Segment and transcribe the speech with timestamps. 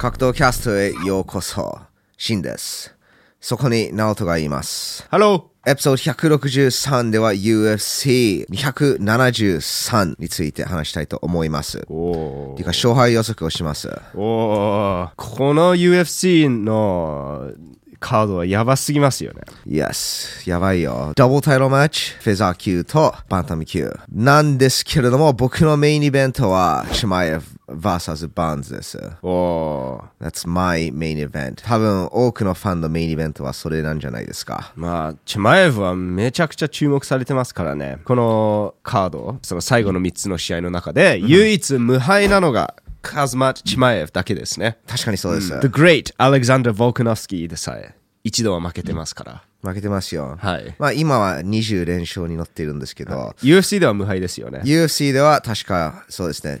[0.00, 1.78] 格闘キャストへようこそ。
[2.16, 2.96] シンです。
[3.38, 5.06] そこにナオトがいます。
[5.10, 5.50] Hello!
[5.66, 11.84] エピソード163では UFC273 について話したいと思います。
[11.90, 13.90] おていうか、勝敗予測をします。
[14.14, 17.52] おこの UFC の
[18.00, 19.42] カードはやばすぎますよね。
[19.66, 20.48] Yes。
[20.48, 21.12] やばいよ。
[21.14, 23.94] ダブルタイトルマッチ、フェザー級とバンタム級。
[24.10, 28.98] なんですけれども、僕のメインイベントは、シマエフ vs バーンズです。
[29.22, 31.62] お That's my main event.
[31.62, 34.72] 多分、多くのファンのメインイベントはそれなんじゃないですか。
[34.76, 37.98] まあ、チマエフはめちゃくちゃ注目されてますからね。
[38.04, 44.78] このカード、その最後の3つの試合の中で、唯一無敗なのがカズマ・チマエフだけですね。
[44.86, 45.48] 確かにそうです。
[45.48, 49.42] The Great Alexander Volkanovsky でさえ、一度は負けてますから。
[49.62, 50.38] 負けてますよ。
[50.40, 54.60] はいまあ、今は20連勝に乗っているんですけど、UFC では無敗ですよね。
[54.64, 56.60] UFC では確か、そうですね。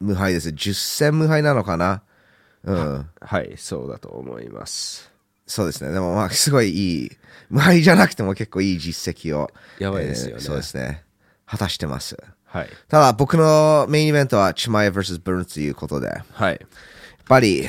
[0.00, 0.50] 無敗です。
[0.50, 2.02] 10戦無敗なのかな？
[2.64, 3.08] うん。
[3.20, 5.10] はい、そうだと思います。
[5.46, 5.92] そうですね。
[5.92, 7.10] でもまあ、すごいいい。
[7.50, 9.50] 無敗じゃなくても結構いい実績を。
[9.78, 11.04] やばいですよねえーそうですね。
[11.46, 12.16] 果たしてます。
[12.54, 12.68] はい。
[12.88, 16.60] ただ、僕のメインイベントは、チマエ vs ブルンということで、やっはい。
[17.26, 17.66] ぱり、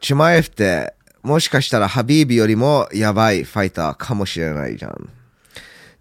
[0.00, 4.90] チマエフって、もしかしたらハビービよりもやばいファイターかもしれないじゃん。
[4.92, 4.94] っ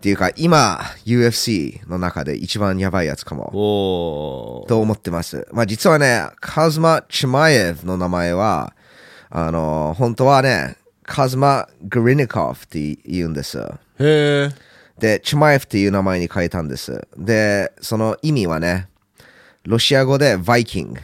[0.02, 4.66] ていうか、今、UFC の中で一番やばいやつかも。
[4.68, 5.48] と思ってます。
[5.54, 8.74] まあ実はね、カズマ・チマエフの名前は、
[9.30, 13.60] あの、本当はね、カズマ・グリニコフって言うんです。
[13.60, 14.52] へー。
[15.02, 17.08] で、チマエフっていう名前に変えたんです。
[17.18, 18.88] で、その意味はね、
[19.66, 21.04] ロシア語でバイキングっ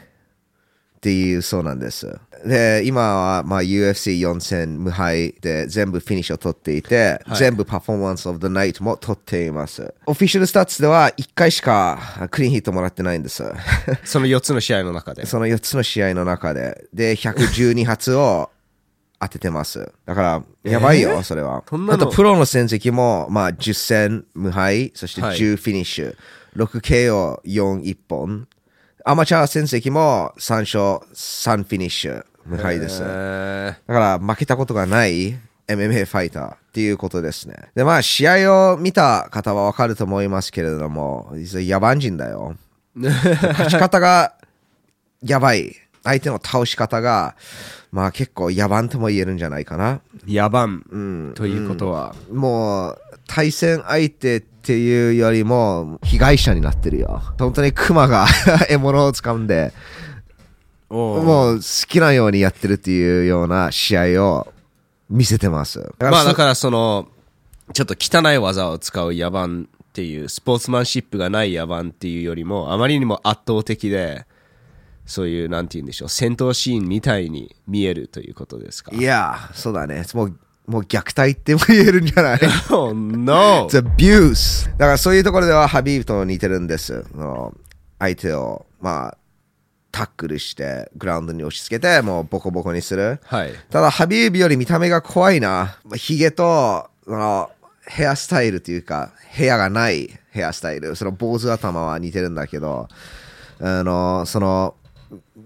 [1.02, 2.20] ていうそうなんです。
[2.46, 9.92] で、今はまあ UFC4 戦無敗で全部フィニッシュを取っていて、はい全部 Performance of the Night も取っています。
[10.06, 13.44] official stats では1回しかクリーンヒットもらってないんです。
[14.04, 15.26] その4つの試合の中で。
[15.28, 18.52] その4つの試合の中で、で、112発を
[19.20, 19.92] 当ててます。
[20.06, 21.24] だから、やばいよ、えー？
[21.24, 21.64] それは。
[21.90, 26.16] あと、プロの戦績も、まあ、10戦無敗、そしてはい10フィニッシュ、
[26.56, 28.48] 6KO、4、1本。
[29.06, 33.02] アマチュア戦績も3勝、3フィニッシュ、無敗です。
[33.02, 37.56] へーだから、負けたことがない MMA ファイターっていうことですね。
[37.74, 41.40] で、まあ、試合を見た方はわかると思いますけれども、野
[41.80, 42.56] 蛮人だよ。
[42.96, 44.34] 勝ち方が
[45.24, 45.76] やばい。
[46.04, 47.36] 相手の倒し方が、
[47.92, 50.02] まあ結構野蛮とも言えるんじゃないかな。
[50.28, 57.22] 野蛮ということは、もう、対戦相手っていうよりも、被害者になってるよ。
[57.40, 58.28] 本当にクマが
[58.70, 59.74] 獲物を掴んで、
[60.90, 64.54] もう好きなようにやってるっていうような試合を
[65.10, 65.80] 見せてます。
[66.00, 67.08] まあだからその、
[67.74, 74.27] ちょっと汚い技を使う野蛮っていう、スポーツマンシップがない野蛮っていうよりも、あまりにも圧倒的で、
[75.08, 78.92] そういう、なんて言うんでしょう、戦闘シーンみたいに見えるということですか？
[78.96, 80.04] いや、そうだね。
[80.14, 82.40] もう、もう虐待っても言えるんじゃない？
[82.70, 83.68] Oh no!
[83.70, 84.70] It's abuse!
[84.72, 87.06] だからそういうところではハビーブと似てるんです。
[88.00, 89.18] 相手を、まあ、
[89.92, 93.20] タックルして、グラウンドに押し付けて、もうボコボコにする。
[93.24, 93.54] はい。
[93.72, 95.78] ただ、ハビーブより見た目が怖いな。
[95.96, 97.50] ヒゲと、その、
[97.88, 100.96] ヘアスタイルというか、ヘアがないヘアスタイル。
[100.96, 102.90] その坊主頭は似てるんだけど、
[103.62, 104.76] あの、その、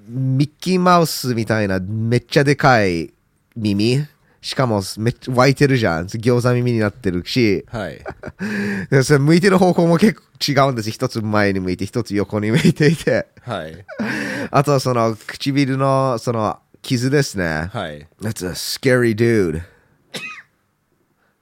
[0.08, 3.14] ミッキーマウスみたいなめっちゃでかい
[3.56, 4.06] 耳。
[4.42, 6.06] しかもめっちゃ湧いてるじゃん。
[6.06, 8.02] 餃子耳になってるし、はい。
[8.90, 10.24] でそれ向いてる方向も結構
[10.66, 10.90] 違うんです。
[10.90, 13.28] 一つ前に向いて、一つ横に向いていて。
[13.42, 13.86] はい。
[14.50, 17.70] あと、その唇のその傷ですね。
[17.72, 18.08] はい。
[18.22, 19.62] That's a scary dude.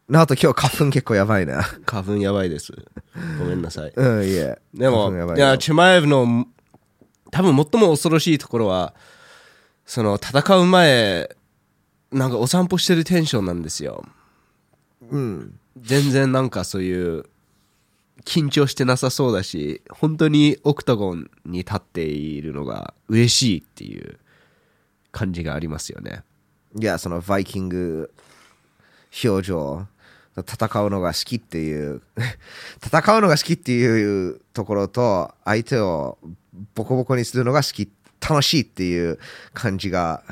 [0.09, 1.63] なおと今日花粉結構やばいな。
[1.86, 2.74] 花粉やばいです。
[3.38, 3.94] ごめんなさい。
[3.96, 4.57] うん、いえ。
[4.74, 6.47] でも、いや、チュマエフの、
[7.31, 8.94] 多分最も恐ろしいところは、
[9.85, 11.29] その、戦う前、
[12.12, 14.06] なんかお散歩してるテンションなんですよ。
[15.09, 15.59] うん。
[15.79, 17.25] 全然なんかそういう、
[18.25, 24.19] 緊張してなさそうだし、本当にオクタゴンに立っているのが嬉しいっていう
[25.12, 26.24] 感じがありますよね。
[26.80, 28.12] いや、そのバイキング
[29.24, 29.88] 表情。
[30.48, 32.01] 戦うのが好きっていう
[32.81, 36.18] 戦うのが好きっていうところと相手を
[36.75, 37.89] ボコボコにするのが好き
[38.19, 39.19] 楽しいっていう
[39.53, 40.23] 感じが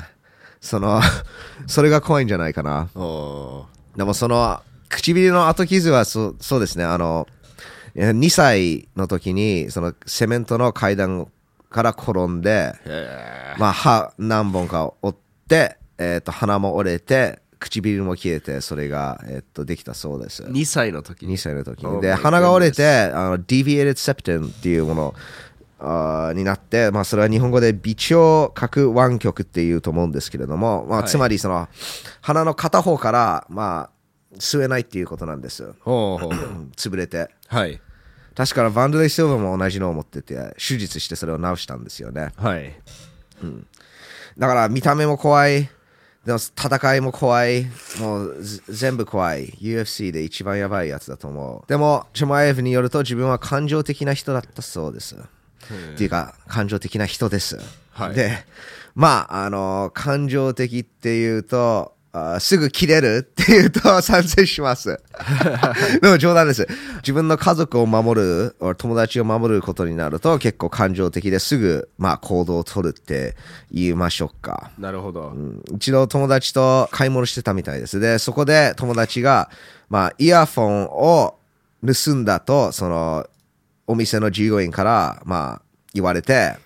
[0.60, 1.00] その
[1.66, 2.88] それが怖いんじゃないかな。
[2.94, 3.66] お
[3.96, 6.84] でもその唇の後傷はそそうですね。
[6.84, 7.26] あの
[7.94, 11.26] 2歳の時にそのセメントの階段
[11.70, 12.74] から転んで、
[13.58, 20.44] まあ、歯何本か折って、えー、と鼻も折れて唇も切れてそれが、えー、とできたそうです。
[20.44, 21.34] 2歳の時に。
[21.34, 25.14] 2歳の時 Oh にで鼻が折れてあの deviated septum っていうもの
[25.78, 31.68] あーになって、まあ、それは日本語で微腸角湾曲っていうと思うんですけれども、まあ、はいつまりその
[32.20, 33.90] 鼻の片方から、ま
[34.34, 35.72] あ、吸えないっていうことなんです。
[35.80, 37.28] ほうほううん 潰れて。
[37.46, 37.80] はい
[38.34, 42.30] 確かバンドレイ・シルバーも同じのを持ってて、手術してそれを治したんですよね。
[42.36, 42.72] はい
[44.38, 45.68] だから見た目も怖い、
[46.24, 47.66] でも戦いも怖い、
[47.98, 49.46] もうず全部怖い。
[49.60, 51.68] UFC で一番やばいやつだと思う。
[51.68, 55.16] でも、チュマエフによると自分は感情的な人だったそうです。
[55.94, 57.58] っていうか、感情的な人です。
[57.90, 58.44] はいで、
[58.94, 64.98] まあ、あの、感情的っていうと、あすぐ切れるっていうと 賛成します。
[66.00, 66.66] でも冗談です。
[66.96, 73.36] 自分の家族を守る、友達を守ることになると結構感情的ですぐ、まあ、行動を取るって
[73.70, 74.70] 言いましょうか。
[74.78, 78.00] なるほど、うん一度友達と買い物してたみたいです。
[78.00, 79.50] で、そこで友達が、
[79.90, 81.38] まあ、イヤフォンを
[81.86, 83.26] 盗んだと、その、
[83.88, 85.62] お店の従業員から、まあ、
[85.94, 86.56] 言われて、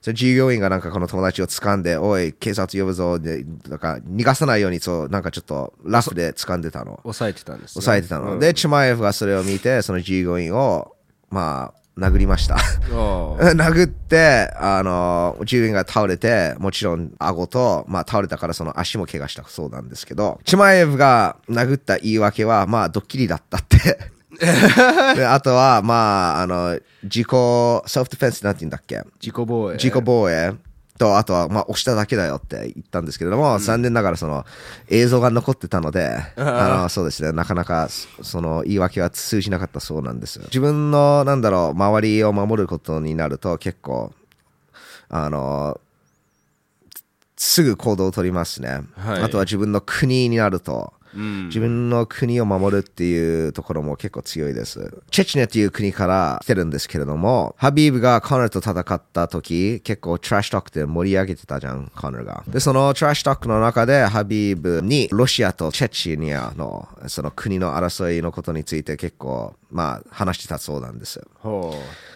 [0.00, 7.00] その従業員がなんかこの友達を掴んで、おい、警察呼ぶぞ、で、なんか逃がさないように、そう、なんかちょっとラフで掴んでたの。
[7.02, 8.34] 抑えてたんです、ね、抑えてたの。
[8.34, 10.94] うんで、チュマエフがそれを見て、その従業員を、
[11.30, 12.54] まあ、殴りました。
[12.94, 23.98] 殴って、あの、従業員が倒れて、もちろん顎と、まあ倒れたからその足も怪我したそうなんですけど、チマエフが殴った言い訳は、まあドッキリだったって。
[25.16, 27.26] であとは、まあ、あの、自己、
[27.86, 29.02] セルフディフェンスなんて言うんだっけ？
[29.20, 29.74] 自己防衛。
[29.74, 30.54] 自己防衛。
[30.98, 34.44] と、あとは、まあ、押しただけだよって言ったんですけれども、残念ながらその
[34.88, 40.40] 映像が残ってたので、あの、そうですね、なかなかそその言い訳は通じなかったそうなんです。
[40.46, 44.12] 自分の、なんだろう、周りを守ることになると結構、
[45.08, 45.80] あの、
[47.36, 48.80] すぐ行動を取りますね。
[48.96, 49.22] はい。
[49.22, 54.92] あとは自分の国になると、うん自分の国を守るっていうところも結構強いです。
[55.10, 62.44] チェチネっていう国から来てるんですけれども、ハビーブがコナーと戦った時、結構トラッシュトークで盛り上げてたじゃん、コナーが。
[62.48, 71.20] で、そのトラッシュトークの中でハビーブにロシアとチェチニアのその国の争いのことについて結構、まあ話してたそうなんです。
[71.40, 71.74] ほ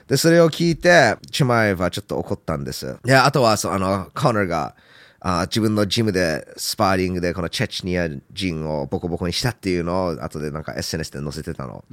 [0.08, 2.96] で、それを聞いて、チュマエフはちょっと怒ったんです。
[3.04, 4.74] で、あとは、そうあの、コナーが、
[5.24, 11.84] あ自分のジムでスパーリングでこのチェチニア人をボコボコにしたっていうのを後でなんか SNS で載せてたの。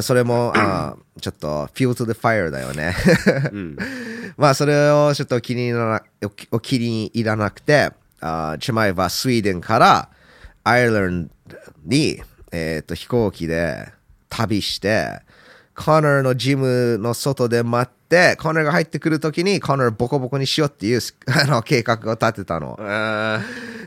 [0.00, 2.94] それもあちょっと fuel to the fire だよね。
[4.38, 6.02] まあそれをちょっと気にな
[6.50, 10.08] お気に入らなくて、あチュマエフはスウェーデンから
[10.64, 13.92] アイルランドに、えー、と飛行機で
[14.30, 15.20] 旅して、
[15.74, 18.03] コナーのジムの外で待って、
[18.38, 22.76] コナーが入ってくるときにコナーボコボコにしようっていう あの計画を立てたの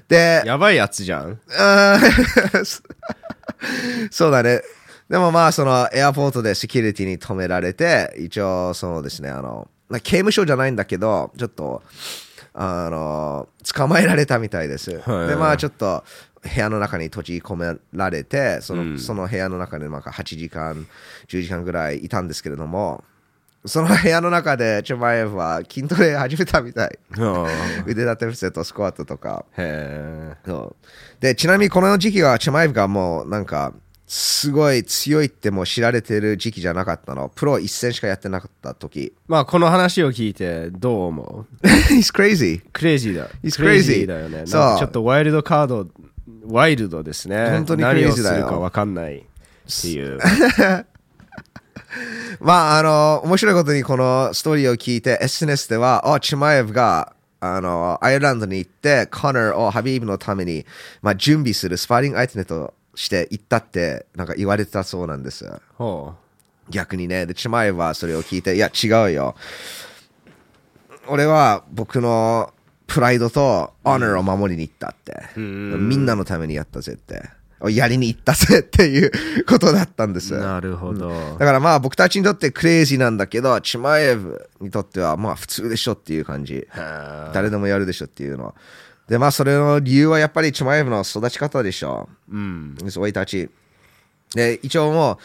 [0.07, 1.39] でー、やばいやつじゃん。
[4.11, 4.61] そうだね。
[5.09, 11.81] でもまあ、そのエアポートでセキュリティに止められて、一応、そのですね、あの、まあ刑務所じゃないんだけど、ちょっと、
[12.53, 14.99] あの、捕まえられたみたいです。
[14.99, 16.03] はいで、まあ、ちょっと、
[16.41, 20.87] 部屋の中に閉じ込められて、その,、その部屋の中でなんか8時間、
[21.27, 23.03] 10時間ぐらいいたんですけれども、
[23.67, 26.99] その部屋の中でチョマエフは筋トレ始めたみたい。
[27.85, 29.45] 腕立て伏せとスクワットとか。
[29.57, 30.33] へ
[31.19, 33.73] でちなみにこの時期はチェマイフがもうなんか
[34.07, 41.67] すごい強いってもう知られてる時期じゃなかったのプロ一戦しかやってなかった時まあ、この話を聞いてどう思う？
[41.67, 43.29] He's crazy クレイジーだ。
[43.43, 44.43] He's クレイ crazy ジーだよね。
[44.45, 45.87] そうちょっとワイルドカード、
[46.45, 47.49] ワイルドですね。
[47.49, 49.21] 本当に何を crazy すだよるか分かんないっ
[49.81, 50.19] ていう。
[52.39, 60.65] まああの面白いことにこのストーリーを聞いて SNS ではあチェマイフがあのアイルランドに行ってコナーをハビーブのために、
[61.01, 66.15] まあ、準備するスパーリング相手として行ったってなんか言われてたそうなんですほ
[66.69, 67.25] 逆にね。
[67.25, 69.35] で、チマエはそれを聞いて、いや、違うよ。
[71.07, 72.53] 俺は僕の
[72.85, 75.29] プライドとオナーを守りに行ったって。
[75.37, 77.23] みんなのためにやったぜって。
[77.69, 79.11] やりに行ったぜっていう
[79.45, 80.37] ことだったんです。
[80.37, 81.09] なるほど。
[81.37, 86.67] からまあ僕たちにとってクレイジーなんだけど、チマエブにとってはまあ普通でしょっていう感じ。
[86.69, 88.53] は誰でもやるでしょっていうの。
[89.07, 92.09] で、まあそれの理由はやっぱりチマエブの育ち方でしょ。
[92.29, 92.75] うん。
[92.89, 93.49] そういたち。
[94.35, 95.17] で、一応もう、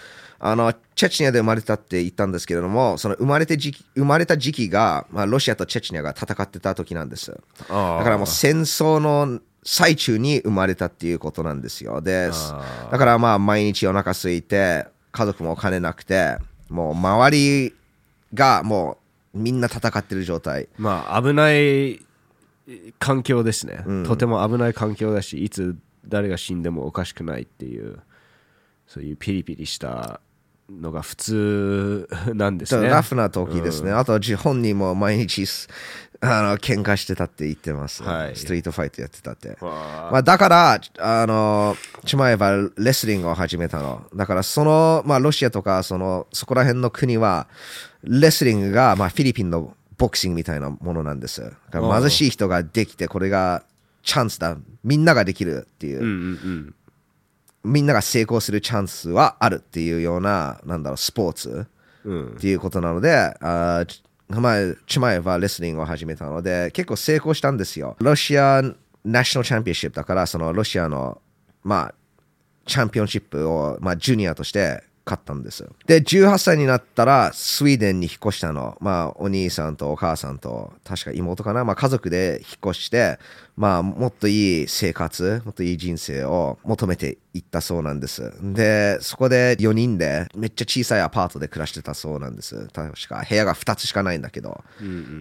[0.44, 7.30] あの、チェチニアで生まれたって言ったんですけれども、その生まれて時期生まれた時期が、まあ、ロシアとチェチニアが戦ってた時なんです。
[7.30, 12.00] だからもう戦争の最中に生まれたっていうことなんですよ。
[12.00, 16.38] であ、だからまあ毎日お腹空いて、家族もお金なくて、
[16.68, 17.74] もう周り
[18.34, 18.98] がも
[19.34, 20.68] うみんな戦ってる状態。
[20.78, 22.00] まあ、危ない
[22.98, 25.76] 環境ですね、とても危ない環境だし、いつ
[26.06, 28.00] 誰が死んでもおかしくないっていう、
[28.86, 30.20] そういうピリピリした
[30.70, 32.88] のが普通なんですね。
[32.88, 33.92] ラフな時ですね。
[33.92, 35.68] あと、じ本人も毎日す、
[36.24, 38.04] あの、喧嘩してたって言ってます。
[38.04, 39.56] はいストリートファイトやってたって。
[39.60, 41.76] わまあ、だから、あの、
[42.06, 44.06] チマエはレスリングを始めたの。
[44.14, 47.48] だから、その、まあ、ロシアとか、その、そこら辺の国は、
[48.04, 51.52] レスリングが、まあ、フィリピンのボクシングみたいなものなんです。
[51.72, 53.64] 貧しい人ができて、これが
[54.04, 54.56] チャンスだ。
[54.84, 56.00] みんなができるっていう。
[56.00, 56.12] うんうん
[57.64, 57.72] うん。
[57.72, 61.66] みんなが成功するチャンスはあるっていうような、なんだろう、スポーツ
[62.04, 64.02] うんっていうことなので、あーち
[64.40, 67.96] まあ、チマエはレスリングを始めたので、結構成功したんですよ。
[68.00, 68.62] ロシア
[69.04, 71.20] ナショナルチャンピオンシップだから、そのロシアの、
[71.64, 71.94] まあ、
[72.66, 75.68] チャンピオンシップを、まあ、ジュニアとして勝ったんです。
[75.86, 78.76] で、18歳になったら、スウェーデンに引っ越したの。
[78.80, 81.64] まあ、お兄さんとお母さんと、確か妹かな。
[81.64, 83.18] まあ、家族で引っ越して、
[83.56, 88.32] まあ、もっといい生活、もっといい人生を求めていったそうなんです。
[88.42, 92.68] で、そこで4人で、めっちゃ小さいアパートで暮らしてたそうなんです。
[92.72, 94.62] 確か、部屋が2つしかないんだけど。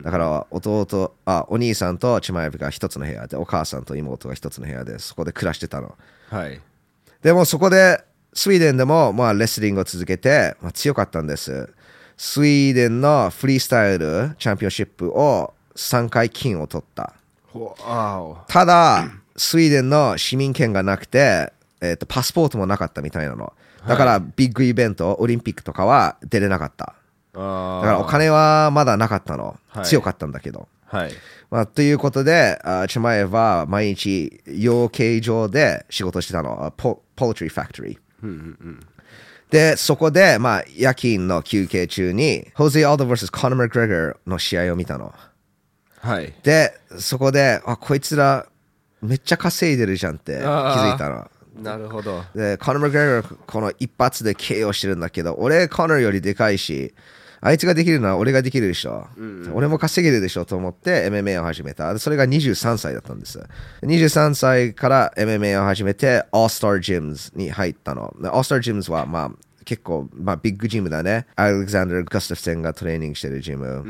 [0.04, 5.98] だから、弟、あ、お兄さんとチマエブが1つの部屋で、お母さんと妹が1つの部屋で、そこで暮らしてたの。
[6.30, 6.62] はい。
[7.22, 11.70] でもそこでスウェーデンでもまあレスリングを続けて、まあ、強かったんです。
[12.18, 17.14] スウェーデンのフリースタイルチャンピオンシップを3回金を取った。
[18.48, 23.54] ただ、スウェーデンの市民権がなくて、えっとパスポートもなかったみたいなの。
[23.88, 26.94] だからビッグイベント、オリンピックとかは出れなかった。
[27.34, 29.58] あだからお金はまだなかったの。
[29.70, 30.68] はい強かったんだけど。
[30.86, 31.12] はい。
[31.50, 36.66] まあ、ということで、あチェマエは毎日養鶏場で仕事してたの。
[36.66, 37.98] あポポルトリーファクトリー。
[39.50, 45.13] で、そこで、まあ、夜勤の休憩中に、ホゼ・アルド vs コナー・マクグレガーの試合を見たの。
[46.00, 46.34] はい。
[46.44, 48.48] で、そこで、あ、こいつら、
[49.01, 51.30] めっちゃ稼いでるじゃんって気づいたの。
[51.62, 52.24] なるほど。
[52.34, 56.94] で、コナー・マクグレガー、この一発で KO してるんだけど、俺、コナーよりでかいし、
[57.42, 59.08] あいつができるのは俺ができるでしょ。
[59.54, 61.92] 俺も稼げるでしょと思って MMA を始めた。
[61.92, 63.44] でそれが23歳だったんです。
[63.82, 68.16] 23歳から MMA を始めて、All Star Gyms に入ったの。
[68.22, 69.32] で All Star Gyms は、まあ、
[69.66, 71.26] 結構、まあ、ビッグジムだね。
[71.36, 73.84] アレクサンダー・ガスタフセンがトレーニングしてるジム。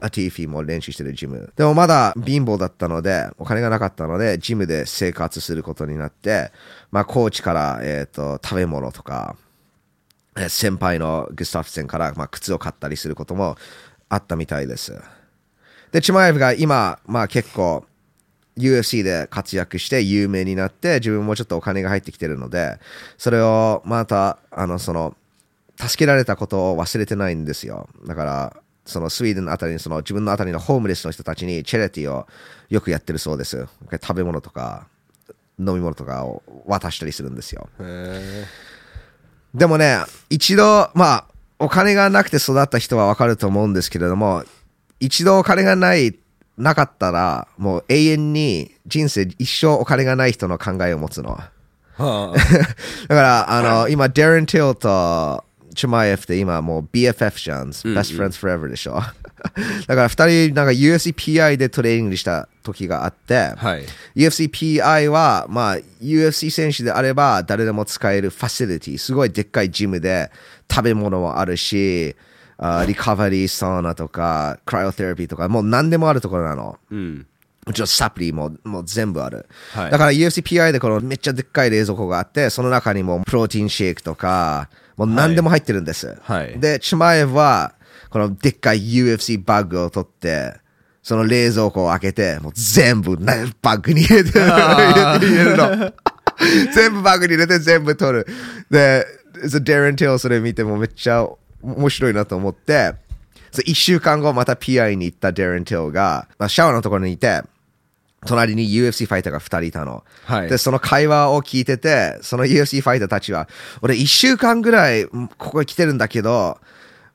[0.00, 1.52] アティフィも練習してるジム。
[1.56, 6.52] でもまだ貧乏だったので、お金がなかったので、ジムで生活することになって、
[6.90, 9.47] まあ、コーチから、えっ、と、食べ物とか、えー
[10.48, 13.56] 先輩のグスタフセンから、まあ、靴を買ったりすることも
[14.08, 15.00] あったみたいです。
[15.92, 17.84] で、チマエフが今、まあ結構、
[18.56, 22.78] UFC で活躍して有名になって、自分もちょっとお金が入ってきてるので、
[23.16, 25.16] それをまた、あの、その、
[25.76, 27.88] 助けられたことを忘れてないんですよ。
[28.04, 32.26] だから、そのスウェーデンのあたりに、その自分のあたりのホームレスの人たちにチェレティを
[32.68, 33.66] よくやってるそうです。
[33.92, 34.88] 食べ物とか、
[35.58, 37.68] 飲み物とかを渡したりするんですよ。
[39.54, 39.98] へでもね、
[40.30, 41.24] 一度、まあ、
[41.58, 44.44] お金がなくて育った人はわかると思うんですけれども、
[45.00, 46.18] 一度お金がない、
[46.56, 51.38] なかったら、もう永遠に人生一生お金がない人の考えを持つの。
[51.98, 52.34] だか
[53.08, 55.44] ら、あの、今、デレン・ティルと
[55.78, 57.68] チュマエフって今もう BFF じゃん。
[57.68, 58.94] Best Friends Forever でしょ。
[59.86, 63.54] だから二人、なんか UFCPI でトレーニングした時があって、あ。
[63.56, 63.84] はい。
[64.16, 70.32] UFCPI は、まあ、UFC 選手であれば誰でも使えるファシリティ、すごいでっかいジムで
[70.68, 72.16] 食べ物もあるし、
[72.56, 76.76] あリカバリーサウナとか、クライオテラピーとか、もう何でもあるところなの。
[76.90, 77.26] うん。
[77.64, 79.46] もちろんサプリももう全部ある。
[79.74, 86.18] はいだから UFCPI でこのめっちゃでっかい冷蔵庫があって、その中にもプロテインシェイクとか、もう何でも入ってるんです。
[86.20, 87.74] はいで、チマエフは、
[88.10, 90.54] このでっかい UFC バッグを取って、
[91.02, 95.92] その冷蔵庫を開けて、もう全部なバッグに入れて、入れるの。
[96.74, 98.26] 全部バッグに入れて全部取る。
[98.70, 99.06] で、
[99.48, 101.26] そデレン・ティルそれ見てもめっちゃ
[101.62, 102.94] 面白いなと思って、
[103.64, 107.42] 一週間後また PI に行ったデレン・ティルが、まあ、シャワーのところにいて、
[108.26, 110.04] 隣に UFC ファイターが2人いたの。
[110.24, 113.48] はいで、その会話を聞いてて、その UFC ファイターたちは、
[113.82, 116.58] 俺1週間ぐらいここに来てるんだけど、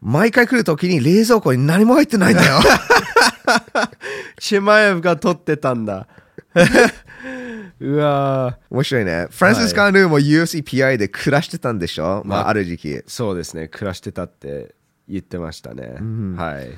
[0.02, 2.60] 毎回来るときに冷蔵庫に何も入ってないんだよ。
[4.40, 6.08] チェマエフが取ってたんだ。
[7.80, 9.28] うわー面白いね。
[9.32, 12.22] フランシス・カーヌーも UFCPI で暮らしてたんでしょ？
[12.26, 13.02] まあ、まあある時期。
[13.08, 13.68] そうですね。
[13.68, 14.76] 暮らしてたって
[15.10, 15.96] 言ってましたね。
[16.38, 16.70] はい。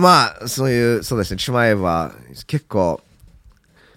[0.00, 2.12] まあ、そういう、そうですね、チュマエは
[2.48, 3.00] 結構、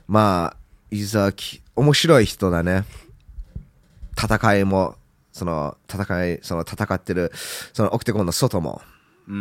[0.10, 0.58] まあ、
[0.90, 2.84] いざき、面白い人だね。
[4.20, 4.96] 戦いも、
[5.32, 7.32] その、戦い、その戦ってる、
[7.74, 8.82] そのオクテゴンの外も、
[9.28, 9.40] うんう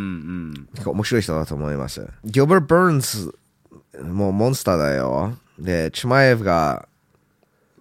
[0.61, 0.69] ん。
[0.75, 2.07] 結構面白い人だと思います。
[2.23, 3.35] ギョブル・バーンズ、
[4.03, 5.39] もうモンスターだよ。
[5.59, 6.87] で、チュマエフが、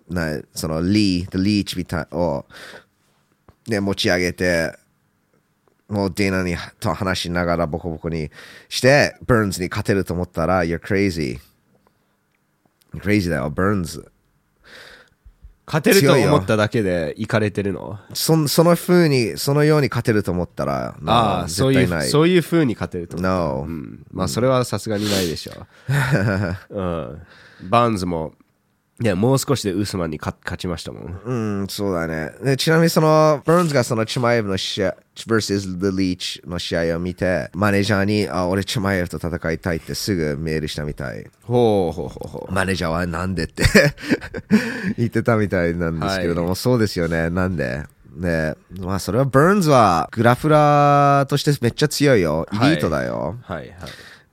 [0.07, 2.45] なそのリー、リーチみたいを、
[3.67, 4.73] ね、持ち上げて、
[5.89, 8.31] もうディナにと話しながらボコボコに
[8.69, 11.41] して、バーンズに勝てると思ったら、You're crazy.
[12.95, 14.11] Crazy だよ、バーンズ。
[15.67, 17.99] 勝てると思っただけで行かれてるの？
[18.13, 22.09] そその風に、そのように勝てると思ったら、ああ、そういう、絶対ない。
[22.09, 23.17] そういう風に勝てると。
[23.17, 24.05] No うん。
[24.11, 25.51] まあ、それはさすがにないでしょ
[26.69, 26.71] う。
[26.73, 27.21] うん。
[27.69, 28.33] バーンズも、
[28.99, 31.21] いや、もう少しでウスマンに勝勝ちましたもん。
[31.23, 32.31] うん、そうだね。
[32.43, 35.79] でちなみにその、バーンズがそのチマエブの試合、vs.
[35.79, 41.27] The Leech の試合を見て、マネージャーに、あ、俺チマエブと戦いたいってすぐメールしたみたい。
[41.43, 42.51] ほうほうほうほう。
[42.51, 43.63] マネージャーはなんでって
[44.97, 47.29] 言ってたみたいなんですけれども、そうですよね。
[47.29, 47.83] なんで？
[48.15, 52.47] で、まあそれはバーンズはグラフラーとしてめっちゃ強いよ。
[52.51, 53.35] イリートだよ。
[53.43, 53.75] はいはい。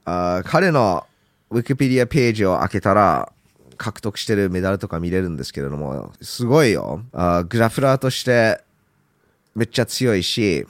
[0.05, 1.05] あー彼の
[1.51, 3.31] ウィキペディアページを開けたら
[3.77, 7.01] 獲得してるメダルとか見れるんですけれどもすごいよ。
[7.13, 8.61] あーグラフラーとして
[9.55, 10.65] めっちゃ強いし、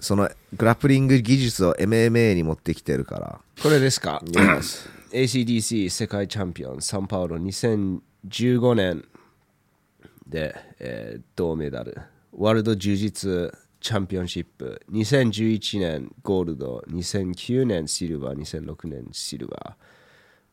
[0.00, 3.40] そのグラップリング技術を MMA に持ってきてるから。
[3.62, 4.22] これですか？
[5.12, 9.04] ACDC 世界チャンピオンサンパウロ2015年
[10.26, 11.98] で、えー銅メダル。
[12.36, 14.82] ワールド柔術チャンピオンシップ。
[14.92, 16.84] 2011年ゴールド。
[16.90, 18.38] 2009年シルバー。
[18.38, 19.87] 2006年シルバー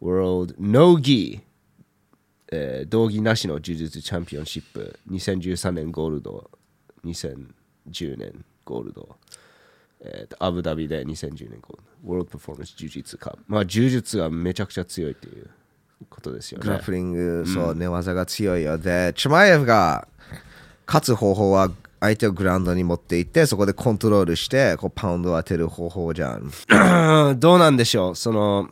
[0.05, 6.49] ワールドノーギー、えー道着なしの柔術チャンピオンシップ2013年ゴールド
[7.05, 9.15] 2010年ゴールド
[10.01, 15.49] えーとアブダビで2010年ゴールドワールドパフォーマンス柔術カップまあ柔術がめちゃくちゃ強いっていう
[16.09, 20.07] ことですよねグラップリング、そう寝技が強いよでチュマエフが
[20.85, 28.69] 勝つ方法は相手をグラウンドに持っていってそこでコントロールしてこうパウンドを当てる方法じゃんどうなんでしょうその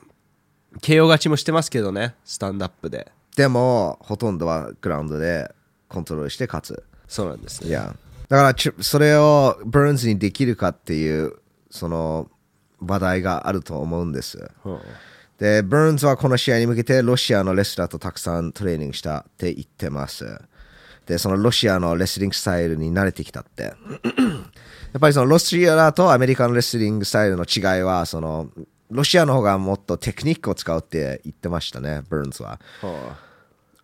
[0.82, 3.12] KO 勝ちもしてますけどねスタンドアップで。
[3.36, 5.53] でもほとんどはグラウンドで
[5.89, 6.84] コントロールして勝つ。
[7.08, 7.70] そうなんですね。
[7.70, 7.96] いや。
[8.30, 11.36] だからちそれをバーンズにできるかっていう
[11.70, 12.30] その
[12.80, 14.50] 話題があると思うんです。
[14.65, 14.80] うん。
[15.39, 20.39] でバーンズはこの試合に向けてロシアのレスラーとたくさんトレーニングしたって言ってます。
[21.05, 23.74] でそのロシアのレスリングスタイルに慣れてきたって。
[24.94, 28.50] やっぱりそのロシアとアメリカのレスリングスタイルの違いはその
[28.94, 33.18] ロシアの方がもっとテクニックを使うって言ってましたねバーンズはは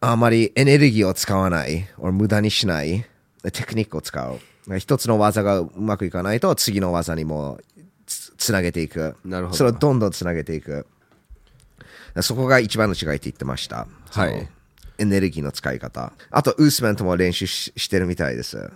[0.02, 3.06] あまりエネルギーを使わない、無駄にしない、
[3.52, 4.40] テクニックを使う。
[4.78, 7.60] 一つの技がうまくいかないと、次の技にも
[8.06, 9.18] つつなげていく。
[9.26, 10.88] なるほどそれをどんどんつなげていく。
[12.22, 13.88] そこが一番の違いって言ってました。
[14.12, 14.48] はい
[15.00, 16.12] エネルギーの使い方。
[16.30, 18.70] あと、ウースメントも練習ししてるみたいです。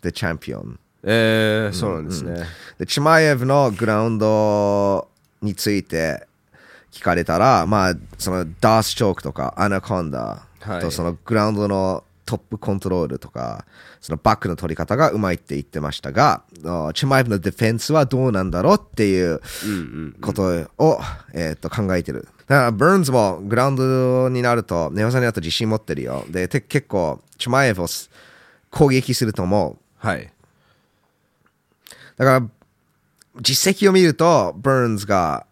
[0.00, 0.78] で、チャンピオン。
[1.02, 2.46] えー、そうなんですね、
[2.78, 5.08] で、チマエフのグラウンド
[5.42, 6.26] について
[6.90, 13.66] 聞かれたら、まあ、そのダースチョークとかアナコンダはいとそのグラウンドのトップコントロールとか、
[14.00, 19.40] そのバックの取り方がうまいって言ってましたが、あチマエフのディフェンスはどうなんだろうっていう
[20.20, 20.44] こと
[20.78, 21.00] を、
[21.34, 22.28] えーっと考えてる。
[22.46, 26.24] だから、バーンズもグラウンドになると、寝技になると自信持ってるよ。
[26.28, 27.86] で、て結構、チマエフを
[28.70, 30.06] 攻撃すると思う。
[30.06, 30.32] はい
[32.16, 32.46] だから、
[33.40, 35.46] 実績を見ると、バーンズが、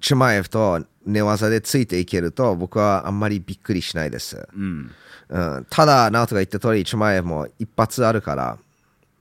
[0.00, 4.48] チュマエフと寝技でついていけると、僕はあんまりびっくりしないです。
[4.54, 4.90] うん
[5.28, 8.58] うん、ただ、ナオトが言った通り、チュマエフも一発あるから、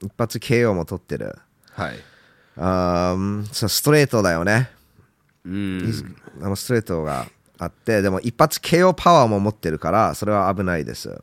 [0.01, 1.37] 一発 KO も取ってる。
[1.71, 1.99] はい
[3.53, 4.69] そうストレートだよね。
[5.45, 11.21] うんあのストレートがあって、でも一発 KO パワーも持ってるから、それは危ないです。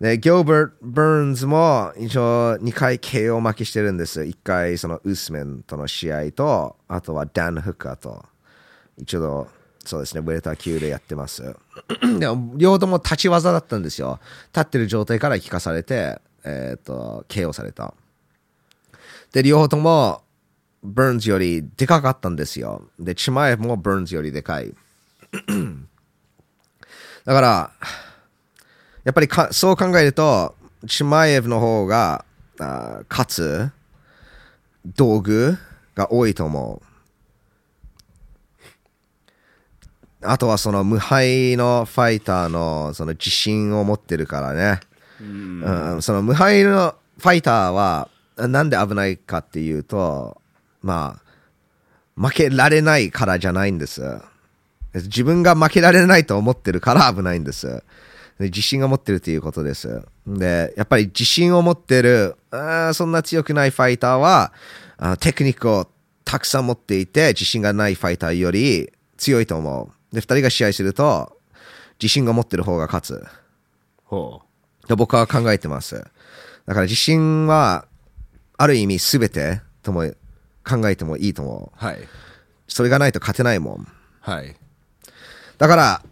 [0.00, 4.20] で、ギョーバート・バーンズも一応2回 KO 負けしてるんです。
[4.20, 8.24] 1回そのウスメンとの試合と、あとはダン・フッカーと、
[8.98, 9.48] 一度、
[9.84, 11.56] そうですね、ブレター級でやってます。
[12.18, 14.20] でも、両方とも立ち技だったんですよ。
[14.52, 17.94] 立ってる状態から聞かされて、えっ、と、KO された。
[19.32, 20.22] で、両方とも、
[20.82, 22.82] バーンズよりでかかったんですよ。
[22.98, 24.74] で、チマエフもバーンズよりでかい。
[27.24, 27.72] だから、
[29.06, 30.56] やっぱりかそう考えると、
[30.88, 32.24] チマエフの方が、
[33.08, 33.70] 勝つ
[34.84, 35.56] 道具
[35.94, 36.86] が多いと思う。
[40.22, 44.80] あとはその無敗のファイターのその自信を持ってるからね。
[45.20, 50.40] うん、その無敗のファイターはなんで危ないかっていうと、
[50.82, 51.20] ま
[52.16, 54.02] あ、負けられないからじゃないんです。
[54.94, 57.84] 自分が負けられないと思ってるから危ないんです。
[58.38, 60.02] で自信が持ってるということです。
[60.26, 62.36] で、やっぱり自信を持ってる、
[62.92, 64.52] そんな強くないファイターは、
[64.98, 65.88] あテクニックを
[66.24, 70.14] たくさん持っていて、自信がないファイターより強いと思う。
[70.14, 71.38] で、二人が試合すると、
[72.00, 73.24] 自信が持ってる方が勝つ。
[74.04, 74.42] ほ
[74.86, 75.94] と僕は考えてます。
[76.66, 77.86] だから自信は
[78.56, 80.12] ある意味全てとも
[80.64, 81.84] 考えてもいいと思う。
[81.84, 81.98] はい。
[82.68, 83.88] それがないと勝てないもん。
[84.20, 84.56] はい。
[85.58, 86.02] だから、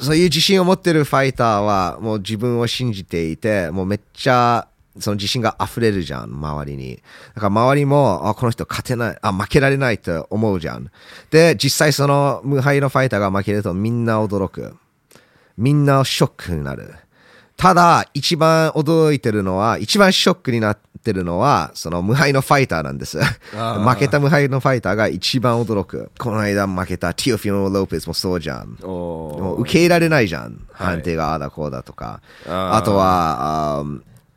[0.00, 4.66] そういう自信を持ってるファイターは、もう自分を信じていて、もうめっちゃ、
[4.98, 6.96] その自信が溢れるじゃん、周りに。
[7.34, 10.90] だから周りも、あ、この人勝てない、あ、負けられないと思うじゃん。
[11.30, 14.74] で、実際その無敗のファイターが負けるとみんな驚く。
[15.58, 16.94] みんなショックになる。
[17.60, 23.18] ただ、一番驚いてるのは、一番ショックになってるのは、その無敗のファイターなんです。
[23.18, 26.10] ー負けた無敗のファイターが一番驚く。
[26.18, 28.78] この間負けたティオフィノ・ロペスもそうじゃん。
[28.82, 30.42] おもーう受け入れられないじゃん。
[30.72, 32.22] はい判定がああだこうだとか。
[32.46, 33.84] あーあとは、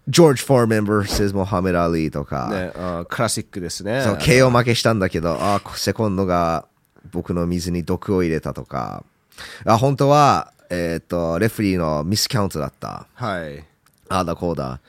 [0.10, 4.02] ジョージ・フォーメン vs モハメド・アリーとか、ね、あークラシックですね。
[4.04, 6.66] そう KO 負けしたんだけど、あーセコンドが
[7.14, 9.06] 僕の水に毒を入れたとか、
[9.66, 13.06] あ本当は、えっ、と、レフェリーのミスカウントだった。
[13.14, 13.60] はい。
[14.10, 14.80] ああだこうだ。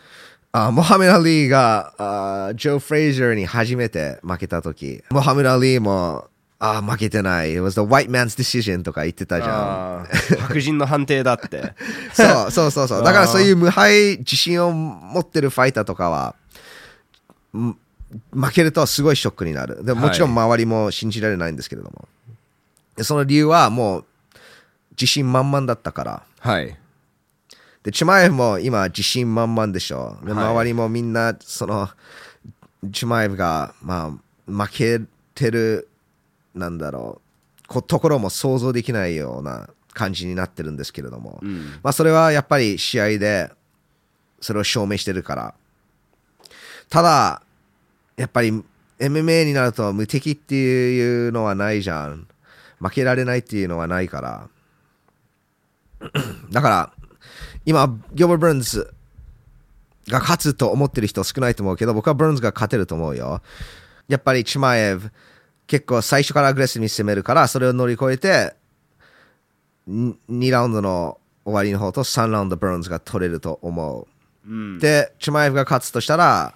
[0.53, 6.29] あモハメド・アリーがあジョー・フレイザーに初めて負けた時モハメド・アリーも
[6.61, 7.53] あ負けてない。
[7.53, 10.09] It was the white man's decision とか言ってたじゃん。
[10.41, 11.75] 白人の判定だって。
[12.15, 13.03] そうそうそうそう。
[13.03, 16.37] だからそういう無敗自信を持ってるファイターとかは、
[17.55, 17.77] ん
[18.33, 19.85] 負けるとすごいショックになる。
[19.85, 22.09] でももちろん周りも信じられないんですけれども。
[22.97, 24.05] でその理由はもう
[24.97, 26.23] 自信満々だったから。
[26.41, 26.77] はい。
[27.83, 30.17] で、チュマエフも今自信満々でしょ。
[30.25, 31.89] で、はい周りもみんな、その、
[32.93, 35.01] チュマエフが、まあ、負け
[35.35, 35.89] てる、
[36.55, 37.21] なんだろ
[37.65, 41.41] う、こところも想像できないような感じになってるんですけれども。
[41.43, 41.79] うん。
[41.83, 43.51] まあ、それはやっぱり試合で、
[44.41, 45.55] それを証明してるから。
[46.89, 47.43] ただ、
[48.17, 48.51] やっぱり
[48.99, 52.27] MMA になると無敵っていうのはないじゃん。
[52.81, 54.49] 負けられないっていうのはないから。
[56.51, 56.93] だから、
[57.67, 58.93] 今、ギョバー・ブーンズ
[60.09, 63.41] が勝つと思ってる人少ないと思うけど、僕はブーンズが勝てると思うよ。
[64.09, 65.11] やっぱりチマエブ、
[65.67, 68.55] 結構最初からアグレッシブに攻めるから、それを乗り越えて、
[69.89, 74.07] 2ラウンドの終わりの方と3ラウンドブーンズが取れると思
[74.47, 74.51] う。
[74.51, 74.79] うん。
[74.79, 76.55] で、チマエフが勝つとしたら、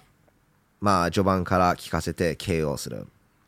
[0.81, 3.07] まあ、序盤から効かせて KO する。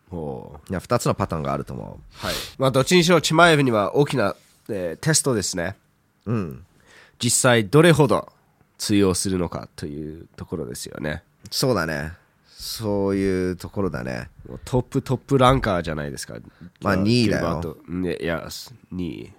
[0.10, 2.34] ほういや、2つのパターンがあると思はい。
[2.58, 4.36] まあ、どっちにしろ、チマエフには大きな、
[4.69, 5.77] えーテストですね。
[6.25, 6.31] う。
[6.31, 6.65] うん。
[7.19, 8.31] 実際、どれほど
[8.77, 11.23] 通用するのかというところですよね。
[11.49, 12.13] そうだね。
[12.47, 14.29] そういうところだね。
[14.65, 16.36] トップトップランカーじゃないですか。
[16.81, 17.77] まあ2位だよ
[18.19, 18.47] いや、
[18.93, 19.34] 2位。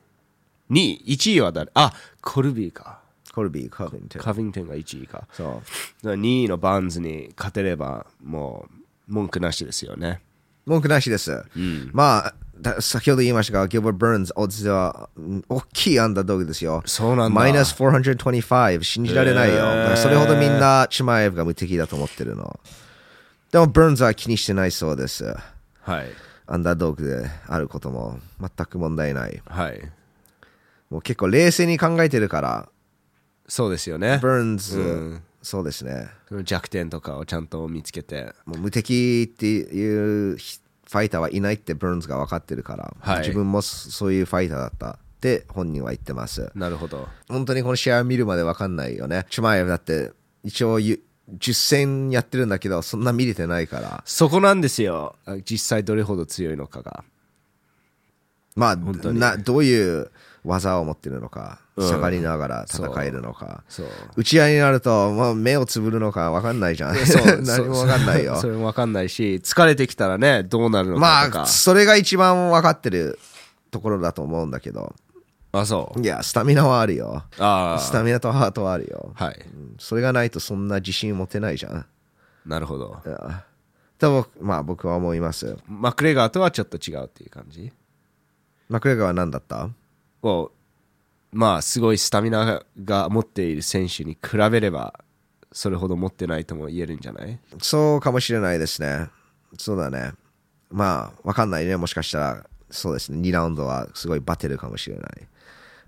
[0.71, 1.71] 2位 ?1 位は誰？
[1.75, 3.01] あ、コルビーか。
[3.33, 4.23] コルビー、カービントン。
[4.23, 5.27] カビントンが1位か。
[5.33, 5.47] そう。
[5.47, 5.63] だか
[6.03, 8.69] ら2位のバーンズに勝てれば、も
[9.09, 10.21] う文句なしですよね。
[10.67, 11.45] 文句なしです。
[11.93, 12.35] まあ、だ
[12.81, 16.83] 先ほど言いましたが、ギルバー・ブーンズ、オッズではうん大きいアンダードッグですよ。
[16.87, 19.55] そうなんだマイナス425、信じられないよ。
[19.55, 22.61] へーそれほどみんなチマエフが無敵だと思ってるの。
[23.51, 25.25] でも、ブーンズは気にしてないそうです。
[25.81, 26.07] はい。
[26.47, 29.43] アンダードッグであることも全く問題ない。
[29.47, 29.81] はい。
[30.91, 32.69] もう結構冷静に考えてるから、
[33.49, 34.29] そうですよねブ。
[34.29, 36.09] ーンズ、うんそうですね。
[36.45, 38.33] 弱点とかをちゃんと見つけて。
[38.47, 40.39] もう無敵っていう
[40.93, 46.53] ファイターはいないってブーンズが分かってるから、はい自分もそういうファイターだったって本人は言ってます。
[46.55, 47.09] なるほど。
[47.31, 49.25] 本当にこの試合を見るまで分かんないよね。
[49.31, 50.13] チュマエフだって
[50.45, 51.03] 一応ゆ
[51.39, 54.03] 10戦やってるんだけど、そんな見れてないから。
[54.05, 55.17] そこなんですよ。
[55.45, 57.05] 実際どれほど強いのかが。
[58.55, 60.11] まあ、当になどういう
[60.45, 63.65] 技を持ってるのか、うん下がりながら戦えるのか。
[64.17, 66.97] 打ち合いになると、まあ、目をつぶるのか分かんないじゃん。
[67.07, 68.47] そう 何も分かんないよそ。
[68.49, 71.01] れも分かんないし、疲れてきたらね、どうなるのか。
[71.01, 73.19] まあ、それが一番分かってる
[73.71, 74.95] ところだと思うんだけど。
[75.53, 76.01] あ、そう。
[76.01, 77.25] いや、スタミナはあるよ。
[77.39, 79.15] あスタミナとハートはあるよ。
[79.17, 79.25] あ。
[79.27, 79.41] はい。
[79.55, 81.87] うんそれがないとそんな自信持てないじゃん。
[82.45, 82.99] なるほど
[83.99, 85.57] と、まあ僕は思います。
[85.67, 87.73] マクレガーとはちょっと違うっていう感じ？
[88.69, 89.71] マクレガーは何だった？
[90.23, 90.53] を
[91.33, 95.01] まあすごいスタミナが持っている選手に比べれば
[95.51, 97.39] それほど持ってないとも言えるんじゃない？
[97.61, 99.09] そうかもしれないですね。
[99.59, 100.13] そうだね。
[100.71, 101.77] まあ、わかんないね。
[101.77, 103.19] もしかしたら、そうですね。
[103.19, 105.29] 2ラウンドはすごいバテるかもしれない。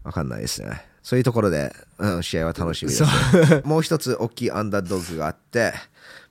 [0.03, 0.87] わかんないですね。
[1.05, 3.05] そういうところで、うん、試合は楽しみです。
[3.64, 5.75] もう一つ大きいアンダードッグがあって、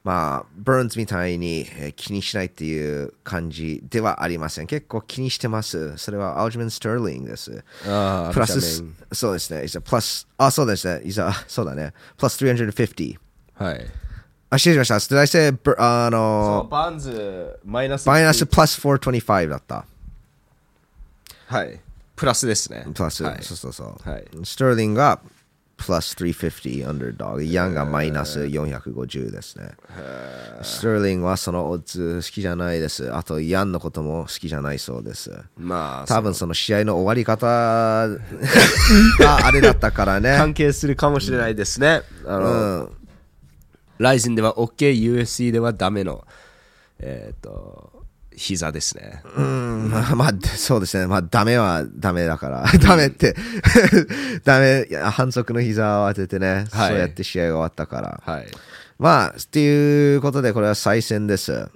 [0.03, 4.67] まあ、ブーンズみたいにえー気にしないっていう感じではありません。
[4.67, 5.95] 結構気にしてます。
[5.97, 7.63] それはアルジメン・スターリングです。
[7.87, 9.63] ああプラスそうですね。
[9.63, 11.03] is a plus、あ、そうですね。
[11.05, 11.93] is a そうだね。
[12.17, 13.17] プラス350。
[13.53, 13.91] はい
[14.49, 15.15] あ、失礼しました。
[15.15, 19.85] Did I say, ブあの、バーンズマイナスマイナスプラス425だった。
[21.45, 21.79] はい
[22.15, 24.09] プラスですねプラス、はいそうそうそう。
[24.09, 25.19] はいスターリングが
[25.83, 27.51] プ plus 350 underdog。
[27.51, 29.71] ヤンがマイナス450ですね。
[30.61, 33.13] スターリングはそのオッズ好きじゃないです。
[33.13, 35.31] あと、ヤンのことも好きじゃないそうです。
[35.57, 37.47] まあ、多分その試合の終わり方
[39.19, 40.35] があれだったからね。
[40.37, 42.01] 関係するかもしれないですね。
[42.25, 42.91] あの、
[43.97, 46.25] ライゼンでは OK、USC ではダメの、
[46.99, 47.92] えっ、と、
[48.35, 49.21] 膝ですね。
[49.35, 51.07] うん、 まあ、まあ、そうですね。
[51.07, 52.65] まあ、ダメはダメだから。
[52.79, 53.35] ダメって、
[54.43, 58.21] ダメ、いや反則の膝を当ててね、はいそうやって試合が終わったから。
[58.25, 58.47] はい。
[58.99, 61.67] まあ、っていうことで、これは再戦です。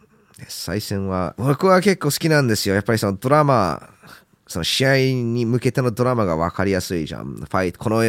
[0.48, 2.76] 再戦は、僕は結構好きなんですよ。
[2.76, 3.90] やっぱりそのドラマ、
[4.48, 7.36] その試合に向けてのドラマが分かりやすいじゃん。
[7.36, 8.02] ファイト、この、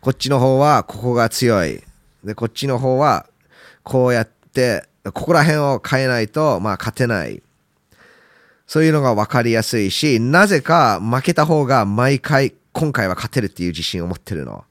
[0.00, 1.82] こっちの方はここが強い。
[2.24, 3.26] で、こっちの方は
[3.82, 7.42] こうやって、ここら辺を変えないと、まあ勝てない。
[8.66, 14.64] そういうのが分かりやすいし、なぜか負けた方が毎回、今回は勝てるっていう自信を持ってるの。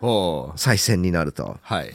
[0.00, 0.58] ほう。
[0.58, 1.58] 再戦になると。
[1.62, 1.92] はい。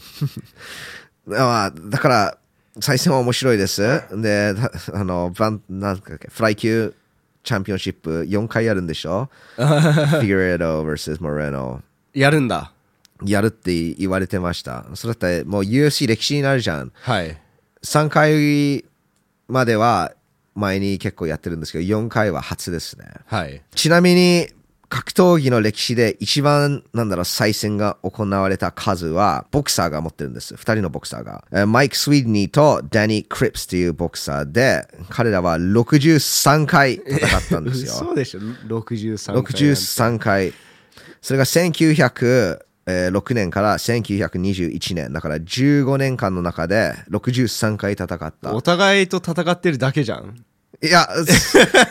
[1.26, 2.38] ま あ、だから、
[2.80, 3.82] 再戦は面白いです。
[4.16, 6.94] で、だあの、バン、なんか、フライ級
[7.44, 9.30] チャンピオンシップ4回やるんでしょ？
[9.58, 11.82] フィギュレード vs モレノ。
[12.14, 12.72] やるんだ。
[13.26, 14.86] やるって言われてました。
[14.96, 16.92] それだってもう UFC 歴史になるじゃん。
[17.02, 17.38] はい。
[17.84, 18.86] 3回
[19.48, 20.12] までは
[20.56, 23.06] 前に結構やってるんですけど、4回は初ですね。
[23.26, 23.62] はい。
[23.76, 24.48] ちなみに、
[24.90, 30.58] 格闘技の歴史で一番、なんだろう、再戦が行われた数は、ボクサーが持ってるんです。
[30.58, 31.46] 二人のボクサーが。
[31.52, 37.94] えーマイク・スウィードニーとダニー・クリプスというボクサーで、彼らは63回戦ったんですよ。
[38.04, 39.42] そうでしょ ?63 回。
[39.42, 40.54] 63回。
[41.22, 41.46] それが
[42.88, 45.14] 1906年から1921年。
[45.14, 48.54] だから15年間の中で63回戦った。
[48.54, 50.44] お互いと戦ってるだけじゃん。
[50.84, 51.08] いや、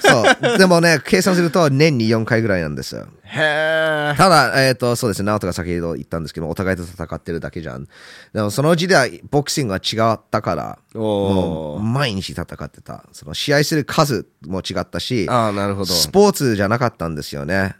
[0.00, 0.58] そう。
[0.58, 3.06] でもね、計算すると年に4回ぐらいなんですよ。
[3.32, 4.14] へえ。
[4.16, 7.86] ただ、えっ、と、そうですね、直人が先ほど言ったんですけど、お互いと戦ってるだけじゃん。
[8.32, 13.04] でも、その時代、ボクシングは違ったから、もう、毎日戦ってた。
[13.12, 15.86] その、試合する数も違ったし、ああ、なるほど。
[15.86, 17.76] スポーツじゃなかったんですよね。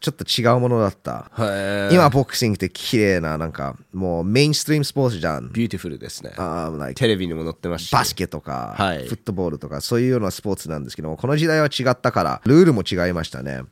[0.00, 1.30] ちょっと違うものだった。
[1.90, 5.50] 今、ボクシングって綺麗な、なんか、もう、メインストリームスポーツじゃん。
[5.52, 6.32] ビューティフルですね。
[6.36, 7.92] あー like テレビにも載ってますし。
[7.92, 13.62] バスケとか、はいフットボールとか、そういうようなスポーツなんですけども、この時代は違ったから、ルールも違いましたね。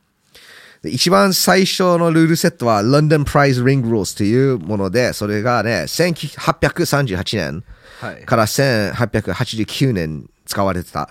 [0.82, 7.64] で一番最初のルールセットは London Prize Ring Rules というもので、それがね、1838年
[8.00, 8.24] はい。
[8.24, 11.10] から1889年使われてた。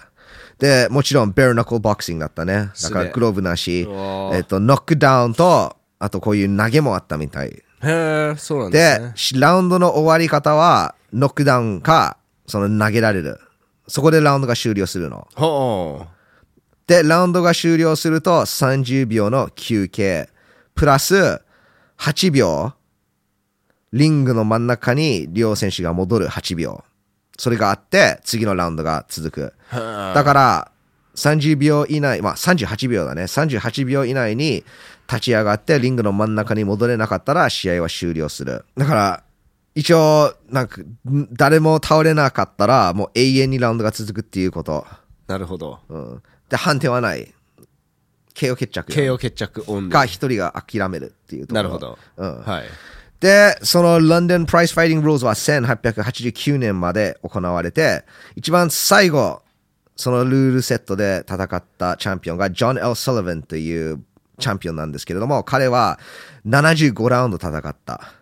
[0.58, 2.71] で、もちろん、ベアナックルボクシングだったね。
[2.84, 3.88] だからグローブなし
[4.34, 7.49] えっと、ノックダウンと、あとこういう投げもあったみたい。
[7.49, 9.39] へえ、そうなんですね。
[9.39, 13.39] で、ラウンドの終わり方は、ノックダウンか、その投げられる。
[13.88, 15.27] そこでラウンドが終了するの。
[15.36, 16.05] ほ
[16.89, 20.28] で、ラウンドが終了すると30秒の休憩、
[20.73, 21.39] プラス
[21.99, 22.73] 8秒、
[23.93, 26.84] リングの真ん中に両選手が戻る8秒。
[27.38, 29.54] それがあって、次のラウンドが続く。
[29.71, 30.71] だから、
[31.15, 33.21] 30秒以内、まあ38秒だね。
[33.21, 34.63] 38秒以内に
[35.08, 38.65] 立ち上がってリングの真ん中に戻れなかったら試合は終了する。
[38.75, 39.23] だから、
[39.75, 44.88] 一応、なんか、ん誰も倒れなかったらもう永遠にラウンドが続くっていうこと。
[45.28, 45.78] なるほど。
[45.88, 46.23] うん。
[46.49, 47.33] で、判定はない。
[48.35, 48.91] KO 決着。
[48.91, 51.63] KO 決着オンリーか一人が諦めるっていうところ。
[51.63, 51.97] なるほど。
[52.17, 52.41] うん。
[52.41, 52.63] はい。
[53.19, 59.41] で、その London Prize Fighting Rules は1889年まで行われて、一番最後、
[59.97, 64.01] そのルールセットで戦ったチャンピオンがジョン・ L・ サリバンという
[64.39, 65.99] チャンピオンなんですけれども、彼は
[66.47, 68.13] 75ラウンド戦った。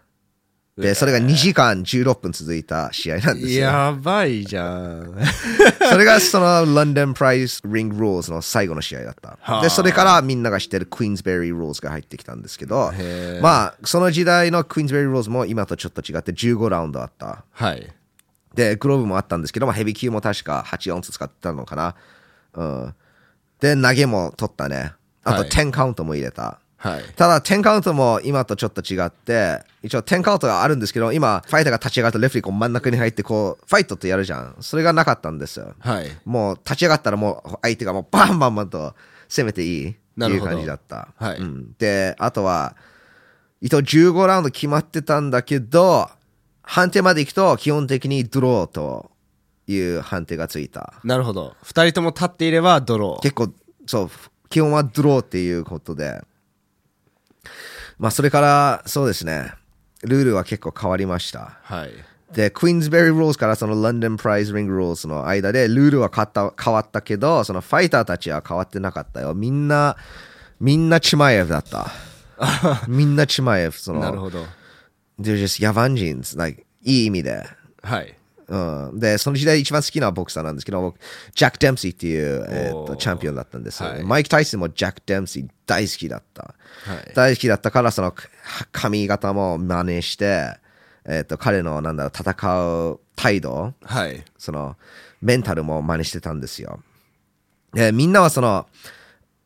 [0.77, 3.61] で、それが2時間16分続いた試合なんですよ。
[3.61, 5.15] やばいじゃん。
[5.89, 9.39] それがその London Prize Ring Rules の最後の試合だった。
[9.41, 12.93] はあで、それからみんなが知ってる Queensberry Rules が入ってきたんですけど
[13.41, 17.43] まあ、その時代の Queensberry Rules も今とちょっと違って15ラウンドあった。
[17.51, 17.91] はい。
[18.53, 21.95] で、グローブもあったんですけど、まあ、ヘビー級も確か8オンス使ってたのかな。
[22.53, 22.95] うん。
[23.59, 24.93] で、投げも取ったね。
[25.23, 26.43] あとはい10カウントも入れた。
[26.43, 26.66] はい。
[26.79, 34.55] ただ、10カウントも今とちょっと違って、一応10カウントがあるんですけど、今、ファイターが立ち上がるとレフェリーこう真ん中に入ってこう、ファイトってやるじゃん。
[34.61, 35.73] それがなかったんですよ。
[35.79, 36.07] はい。
[36.25, 38.93] もう立ち上がったらもう相手がもうバンバンバンと
[39.27, 41.09] 攻めていいっていう感じだった。
[41.17, 42.75] はいうんで、あとは、
[43.59, 46.09] 一応15ラウンド決まってたんだけど、
[46.61, 49.09] 判定まで行くと基本的にドローと
[49.67, 50.93] いう判定がついた。
[51.03, 51.55] なるほど。
[51.63, 53.21] 二人とも立っていればドロー。
[53.21, 53.49] 結構、
[53.85, 54.09] そう、
[54.49, 56.21] 基本はドローっていうことで。
[57.99, 59.53] まあ、それから、そうですね、
[60.03, 61.57] ルールは結構変わりました。
[61.63, 61.91] はい。
[62.33, 69.33] で、クイーンズベリー・ルールズからその London Prize Ring Rules の間でルールは変わった変わったけど、そのファイターたちは変わってなかったよ。
[69.33, 69.95] みんな、
[70.59, 71.91] みんなチマエフだった。
[72.87, 73.79] みんなチマエフ。
[73.79, 74.45] そのなるほど。
[75.19, 77.47] they're just 野蛮人、like いい意味で。
[77.81, 78.16] はい。
[78.49, 78.57] う
[78.95, 80.99] ん、で、その時代一番好きなボクサーなんですけど、僕
[81.35, 86.55] ジャック・デンプシーっていう、えーっとチャンピオンだったんです、はいマイク・タイソンもジャック・デンプシー大好きだった。
[86.85, 88.23] はい大好きだったから、そのか
[88.71, 90.57] 髪型も真似して、
[91.05, 94.23] えーっと彼のなんだろう戦う態度、はい。
[94.37, 94.77] その
[95.21, 96.79] メンタルも真似してたんですよ。
[97.73, 98.67] で、みんなはその、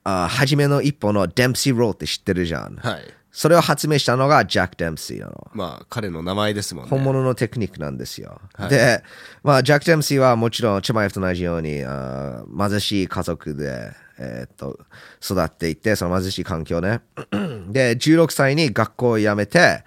[0.04, 2.76] あ初めの一歩のデンプシー・ローって知ってるじゃん。
[2.76, 3.02] はい。
[3.32, 5.52] それを発明したのがジャック・デンプシーなの。
[5.54, 6.90] まあ、彼の名前ですもんね。
[6.90, 8.42] 本物のテクニックなんですよ。
[8.54, 9.04] はいで、
[9.44, 14.80] まあ、ジャック・デンプシーはもちろん、チマエフと同じように、あー貧しい家族で、えーっと、
[15.24, 17.02] 育っていって、その貧しい環境ね。
[17.72, 19.84] で、16歳に学校を辞めて、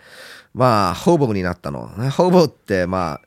[0.54, 1.88] まあ、ホーボーになったの。
[2.12, 3.20] ホーボーって、まあ、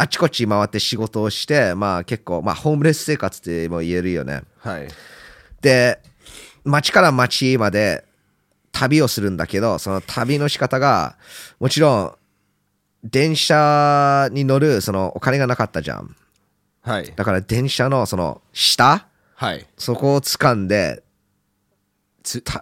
[0.00, 4.42] あちこち回って仕事をして、まあ結構、まあホームレス生活っても言えるよね。
[4.60, 4.88] はい。
[5.60, 5.98] で、
[6.64, 8.04] 町から町まで
[8.72, 11.16] 旅をするんだけど、その旅の仕方が、
[11.60, 12.14] もちろん、
[13.04, 16.16] 電車に乗るそのお金がなかったじゃん。
[16.82, 17.12] はい。
[17.14, 19.66] だから電車のその下、はい。
[19.76, 21.02] そこを掴んで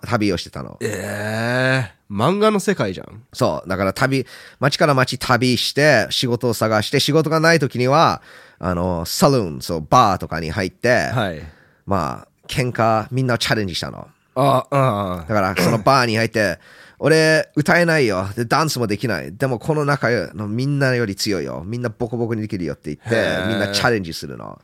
[0.07, 0.77] 旅をしてたの。
[0.81, 3.25] ええ漫画の世界じゃん。
[3.33, 3.69] そう。
[3.69, 4.27] だから旅、
[4.61, 8.23] 町から町旅して、仕事を探して、仕事がない時には、
[8.59, 11.43] あの、サルーン、そう、バーとかに入って、はい。
[11.85, 14.09] まあ、喧嘩、みんなチャレンジしたの。
[14.37, 16.59] あ、あだから、そのバーに入って、
[16.99, 18.27] 俺、歌えないよ。
[18.37, 19.35] で、ダンスもできない。
[19.35, 21.63] でも、この中のみんなより強いよ。
[21.65, 24.59] みんなボコボコにできるよって言っへてー、みんなチャレンジするの。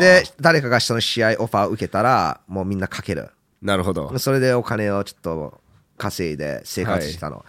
[0.00, 3.30] で、誰かがその試合オファーを受けたら、もうみんなかける。
[3.60, 4.18] なるほど。
[4.18, 5.60] それでお金をちょっと
[5.98, 7.44] 稼いで生活したの。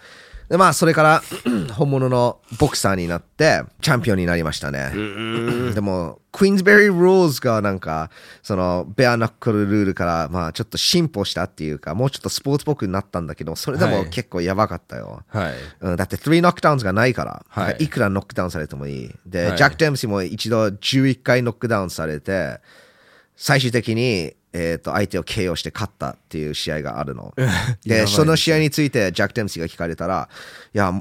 [0.50, 1.22] で、まあ、それから、
[1.74, 4.90] 本物のボクサーになって、チャンピオンになりましたね。
[5.72, 8.10] でも、クイーンズベリー・ルールズがなんか、
[8.42, 15.22] その、ベアナックルルールから、まあ、ちょっと進歩したっていうか、もうちょっとスポーツっぽくなったんだけど、それでもはい結構やばかったよ。
[15.28, 15.52] はい。
[15.82, 19.10] うん、だって3 knockdowns がないから、はいいくらノックダウンされてもいい。
[19.26, 22.60] で、はいジャック・デンプシーも一度11回ノックダウンされて、
[23.36, 27.34] 最終的に、えー、と相手を KO して勝ったっていう試合があるの。
[27.84, 30.28] で、その試合についてジャック・デンプシーが聞かれたら、
[30.74, 30.92] いや、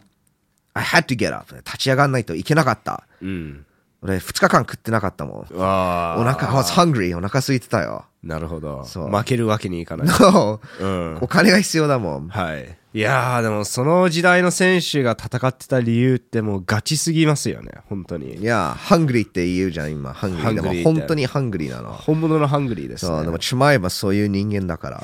[0.73, 1.55] I had to get up.
[1.55, 3.03] 立ち上がらないといけなかった。
[3.21, 3.65] うん。
[4.01, 5.37] 俺、2日間食ってなかったもん。
[5.39, 7.17] お腹、I was hungry.
[7.17, 8.05] お腹空いてたよ。
[8.23, 8.85] なるほど。
[8.85, 10.07] そう負けるわけにいかない。
[10.19, 11.17] No うん。
[11.21, 12.27] お金が必要だもん。
[12.29, 12.77] はい。
[12.91, 17.71] いやー、でもその時代の選手が戦ってた理由ってもうガチすぎますよね。
[17.87, 18.43] 本当いに。
[18.43, 20.11] や、ハングリーって言うじゃん、今。
[20.13, 20.53] ハングリー。
[20.55, 21.91] でも本当にハングリーなの。
[21.93, 23.31] 本物のハングリーですそう、でね。
[23.31, 25.03] も、チマエフはそういう人間だから。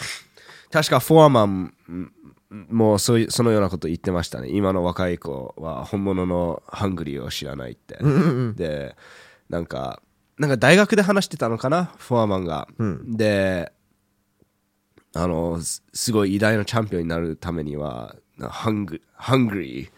[0.71, 2.11] 確かフォアマンん
[2.69, 4.49] もうそういうそのようなこと言ってましたね。
[4.49, 7.99] 今の若い子は本物のハングリーを知らないって。
[8.55, 8.95] で、
[9.49, 10.01] なんか、
[10.39, 12.67] なんか大学で話してたのかな、フォアマンが。
[13.07, 13.71] で、
[15.15, 19.89] あの、すすごい偉大なチャンピオンになるためには、ハングハングリー、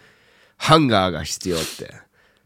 [0.58, 1.92] hunger が必要って。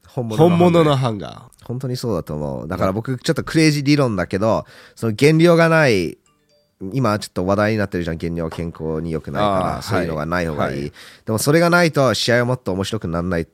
[0.07, 1.65] 本本物の hunger。
[1.65, 2.67] 本当にそうだと思う。
[2.67, 6.17] だから僕、ちょっとクレイジー理論だけど、その減量がない、
[6.93, 10.81] 今ちょっと話題になってるじゃん、減量は健康に良くないから、そういうのがない方がいい。
[10.81, 10.93] はい
[11.25, 13.47] でもそれがないと試合はもっと面白くならない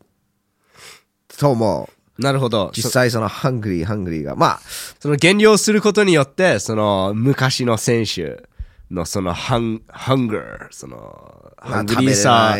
[1.39, 2.21] と思う。
[2.21, 2.71] なるほど。
[2.73, 4.35] 実際そのハングリー、ハングリーが。
[4.35, 4.59] まあ、
[4.99, 8.43] その減量することによって、その昔の選手
[8.91, 12.55] のそのハン、 hunger、その、まあハングリーさ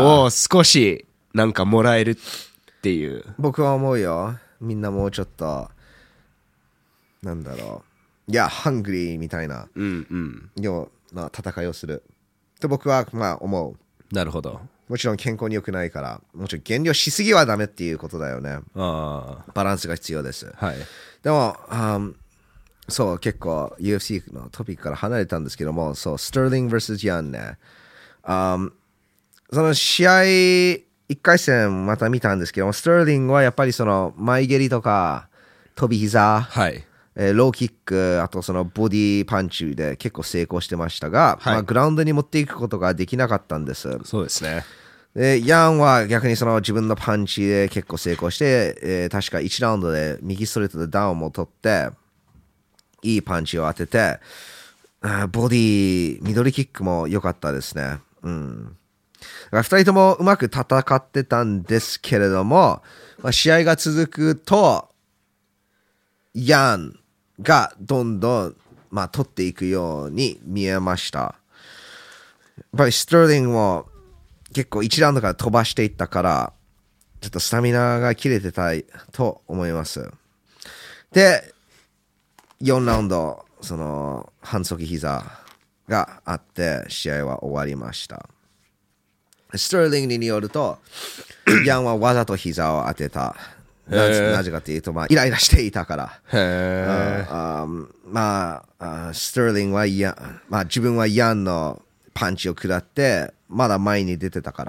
[0.00, 2.16] を少しなんかもらえるっ
[2.82, 3.24] ていう。
[3.38, 4.38] 僕は思うよ。
[4.60, 5.70] みんなもうちょっと、
[7.22, 7.82] なんだろ
[8.28, 8.30] う。
[8.30, 10.16] いや、ハングリーみたいなうんう
[10.60, 10.62] ん。
[10.62, 12.02] ような戦いをする。
[12.60, 14.14] と僕はまあ思う。
[14.14, 14.60] なるほど。
[14.88, 18.58] もちろん健康に良くないから、もちろん減量しすぎはダメっていうことだよね。
[18.74, 20.52] あバランスが必要です。
[20.58, 20.66] あ。
[20.66, 20.76] はい。
[21.22, 22.14] でも、あー
[22.90, 27.58] そう、結構 UFC のトピックから離れたんですけども、そう、スターリング vs ヤンね。
[28.22, 28.72] あー
[29.52, 30.84] その試合、1
[31.20, 35.28] 回戦また見たんですけども、スターリングはやっぱりその前蹴りとか、
[35.74, 36.84] 飛び膝、はい。
[37.16, 43.98] えーローキック、あとそのボディパンチで結構成功してましたが、はいまあ、グラウンドに持っていくことができなかったんです。
[44.04, 44.64] そうですね。
[45.14, 51.90] で、ヤンは逆にその自分のパンチで結構成功して、えー確か1ラウンドで右ストレートでダウンも取って、
[53.02, 54.20] いいパンチを当てて、
[55.30, 57.98] ボディ、ミドルキックも良かったですね。
[58.22, 58.76] うん。
[59.50, 62.82] だから2人ともうまく戦ってたんですけれども、
[63.22, 64.88] まあ、試合が続くと、
[66.34, 66.98] ヤン
[67.40, 68.56] がどんどん、
[68.90, 71.18] まあ、取っていくように見えました。
[71.18, 71.34] や
[72.62, 73.88] っぱりスターリングも
[74.54, 76.52] 結構1ラウンドから飛ばしていったから、
[77.20, 80.10] ちょっとスタミナが切れてたいと思います。
[81.12, 81.54] で、
[82.62, 85.24] 4ラウンド、その、反則膝
[85.88, 88.28] があって、試合は終わりました。
[89.54, 90.78] スターリングによると、
[91.64, 93.34] ヤンはわざと膝を当てた。
[93.88, 96.20] なぜかというと、まあ、イライラしていたから。
[96.32, 97.66] へあ
[98.06, 101.82] まあ、あスターリングはヤン、まあ、自分はヤンの
[102.14, 104.64] パンチを食らって、まだ前に出てたか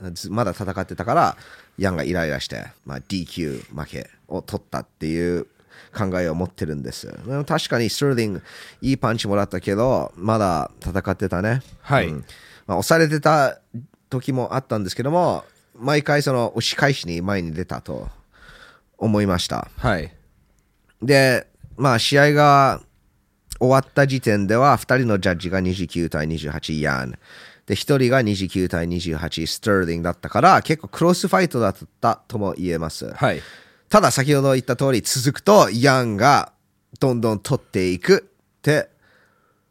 [0.00, 1.36] ら、ずまだ戦ってたから、
[1.78, 5.46] ヤンがイライラして、まあ、DQ 負けを取ったっていう
[5.98, 7.08] 考えを持ってるんです。
[7.46, 8.42] 確かにスターリング、
[8.80, 11.62] いいパンチもらったけど、まだ戦ってたね。
[11.80, 12.24] はいうん
[12.68, 13.60] まあ、押されてた
[14.10, 15.44] 時もあったんですけども、
[15.74, 18.08] 毎回その押し返しに前に出たと
[18.98, 19.68] 思いました。
[19.78, 20.12] はい。
[21.02, 21.46] で、
[21.76, 22.82] まあ、試合が
[23.58, 27.12] 終わった時点では、2人のジャッジが29対28ヤン。
[27.66, 33.12] で、1人が29対28スターリングだったから、結構クロスファイトだったとも言えます。
[33.14, 33.40] はい。
[33.88, 36.52] ただ、先ほど言った通り、続くと、ヤンが
[37.00, 38.28] どんどん取っていく
[38.58, 38.90] って、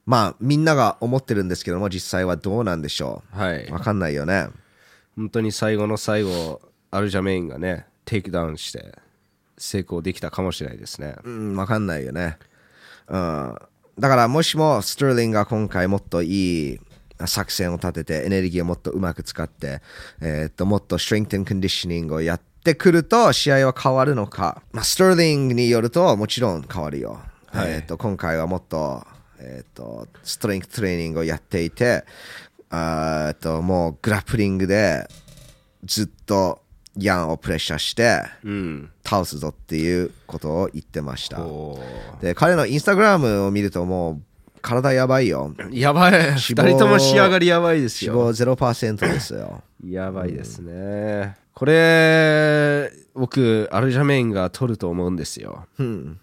[0.06, 3.66] まあ、みんなが思ってるんですけども、実際はどうなんでしょはい。
[3.66, 3.74] う。
[3.74, 4.48] わかんないよね。
[5.16, 6.62] 本当に最後の最後、
[6.92, 8.98] アルジャメインがね、テイクダウンして、
[9.58, 11.16] 成功できたかもしれないですね。
[11.24, 12.38] うん、わかんないよね。
[13.08, 13.56] うん。
[14.00, 16.80] だから、もしもスターリングが今回もっといい
[17.26, 19.82] 作戦を立てて、エネルギーをもっとうまく使って、
[20.22, 24.62] えーっと、もっとストレング and コンディショニングをやってくると、試合は変わるのか。
[24.74, 27.20] まあ、スターリングによると、もちろん変わるよ。
[27.48, 29.06] はいえーっと、今回はもっと、
[29.40, 32.04] えーっと、ストレングトレーニングをやっていて、
[32.70, 35.08] あと、もうグラップリングで
[35.86, 36.62] ずっと
[36.98, 38.90] ヤンをプレッシャーして、うん。
[39.06, 41.42] 倒すぞっていうことを言ってました。
[41.42, 41.80] お
[42.22, 44.22] で、彼のインスタグラムを見るともう
[44.68, 45.54] 体やばいよ。
[45.58, 46.34] ーやばい。
[46.34, 48.34] 二人とも仕上がりやばいです脂よ。
[48.34, 49.64] 肪0%ですよ。
[49.86, 51.38] やばいですね。
[51.54, 55.66] これ、僕、アルジャメインが取ると思うんですよ。
[55.80, 56.20] うん。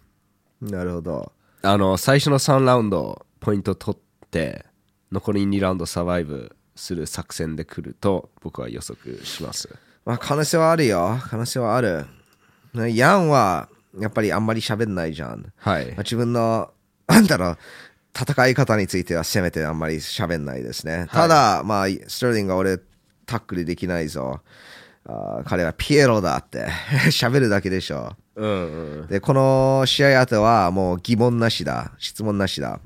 [0.61, 1.33] なるほど。
[1.63, 4.67] あの、最初の3ラウンド、ポイント取って、
[5.11, 9.69] 残り2ラウンドサバイブする作戦で来ると、僕は予測します。
[10.05, 11.19] まあ可能性はあるよ。
[11.31, 12.05] 可能性はある。
[12.75, 13.69] ねヤンは
[13.99, 15.53] やっぱりあんまり喋んないじゃん。
[15.57, 15.97] はいまあ、。
[15.99, 16.71] 自分の、
[17.07, 17.59] なんだろう、
[18.17, 21.09] 戦い方についてはせめてあんまり喋んないですね。
[21.11, 22.79] ただ、まあ、スターリングが俺、
[23.27, 24.41] タックルできないぞ。
[25.07, 26.67] あー彼はピエロだって
[27.13, 28.17] 喋るだけでしょ。
[28.37, 28.51] うん
[29.01, 29.07] うん。
[29.07, 31.93] で、この試合後はもう疑問なしだ。
[31.99, 32.81] 質問なしだ。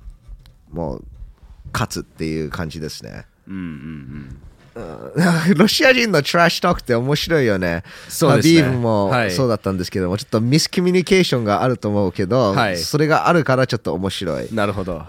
[0.70, 1.05] もう、
[1.72, 3.26] 勝つっていう感じですね。
[3.47, 4.39] うんうんうん。
[5.57, 7.83] ロシア人のトラッシュトークって面白いよね。
[8.09, 14.49] そうですねハビーブもはいそうだったんですけども、ちょっとミスコミュニケーションがあると思うけど、はいそれがあるからちょっと面白い。
[14.53, 15.03] なるほど。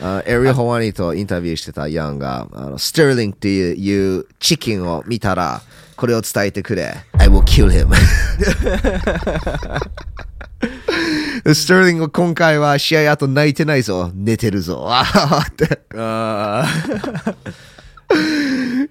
[0.00, 5.62] あエリア・ホワニとインタビューしてたヤンが、あのスターリングっていうチキンを見たら、
[5.96, 6.94] これを伝えてくれ。
[7.18, 7.88] I will kill him.
[11.54, 14.10] スターリング今回は試合後泣いてないぞ。
[14.14, 14.86] 寝てるぞ。
[14.88, 15.80] あーって。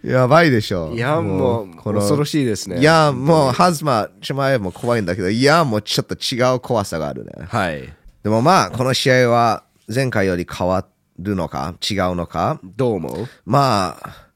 [0.03, 0.89] あやばいでしょ。
[0.91, 2.79] あ、いや、もう、この恐ろしいですね。
[2.79, 7.31] いや、もう、ハズマ、シュマエも怖いんだけど、いや、もうちょっと違う怖さがあるね。
[7.47, 7.93] はい。
[8.23, 9.63] でもまあ、この試合は
[9.93, 10.85] 前回より変わ
[11.19, 12.59] るのか、違うのか？
[12.63, 13.27] どう思う？
[13.45, 14.27] まあ、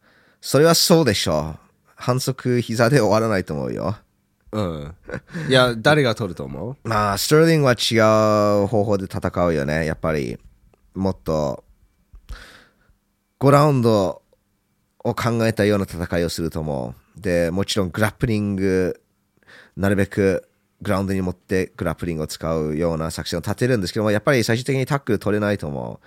[0.41, 1.59] それはそうでしょう。
[1.95, 3.95] 反則膝で終わらないと思うよ。
[4.51, 4.95] うん。
[5.49, 6.77] いや、誰が取ると思う？
[6.87, 7.95] まあ、スターリングは違
[8.63, 9.85] う方法で戦うよね。
[9.85, 10.37] やっぱり、
[10.93, 11.63] もっと、
[13.39, 14.21] 5ラウンド
[15.05, 17.21] を考えたような戦いをすると思う。
[17.21, 18.99] で、もちろんグラップリング、
[19.77, 20.49] なるべく
[20.81, 25.99] グラウンドに持ってグラップリングを使うような作戦を立てるんですけども、やっぱり最終的にタックル取れないと思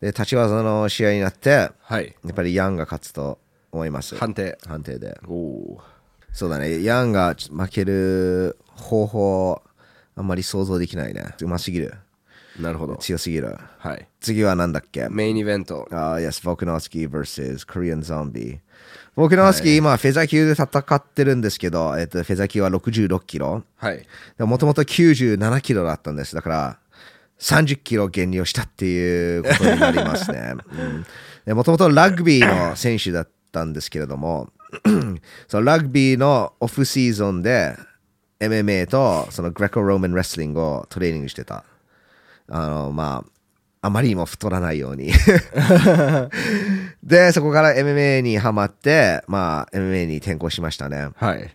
[0.00, 0.04] う。
[0.04, 2.16] で、立ち技の試合になって、はい。
[2.24, 3.38] やっぱりヤンが勝つと
[3.72, 4.16] 思います。
[4.16, 4.58] 判定。
[4.66, 5.20] 判定で。
[6.32, 6.82] そうだね。
[6.82, 9.62] ヤンが負ける方法、
[10.16, 11.34] あんまり想像できないね。
[11.42, 11.94] うますぎる。
[12.60, 12.62] ー。
[12.62, 12.96] なるほど。
[12.96, 13.56] 強すぎる。
[13.78, 14.06] はい。
[14.20, 15.08] 次はなんだっけ？
[15.10, 15.88] メインイベント。
[15.90, 17.66] ああ、yes, Volkanovski vs.
[17.66, 18.58] Korean Zombie。
[19.16, 23.64] ボクノフスキー、今、フェザー級で戦ってるんですけど、えっと、フェザー級は66キロ。
[23.76, 24.06] はい。
[24.38, 26.34] もともと97キロだったんです。
[26.34, 26.78] だから、
[27.40, 30.54] 30キロ減量したっていうことになりますね。
[31.46, 34.48] もともとラグビーの選手だったんですけれども、
[35.48, 37.76] そのラグビーのオフシーズンで
[38.38, 41.64] MMA とそのグレコローマンレスリングをトレーニングしてた。
[42.50, 43.30] あの、まあ、
[43.82, 45.10] あまりにも太らないように。
[47.02, 51.08] で、そこから MMA にハマって、まあ、MMA に転向しましたね。
[51.16, 51.50] はい。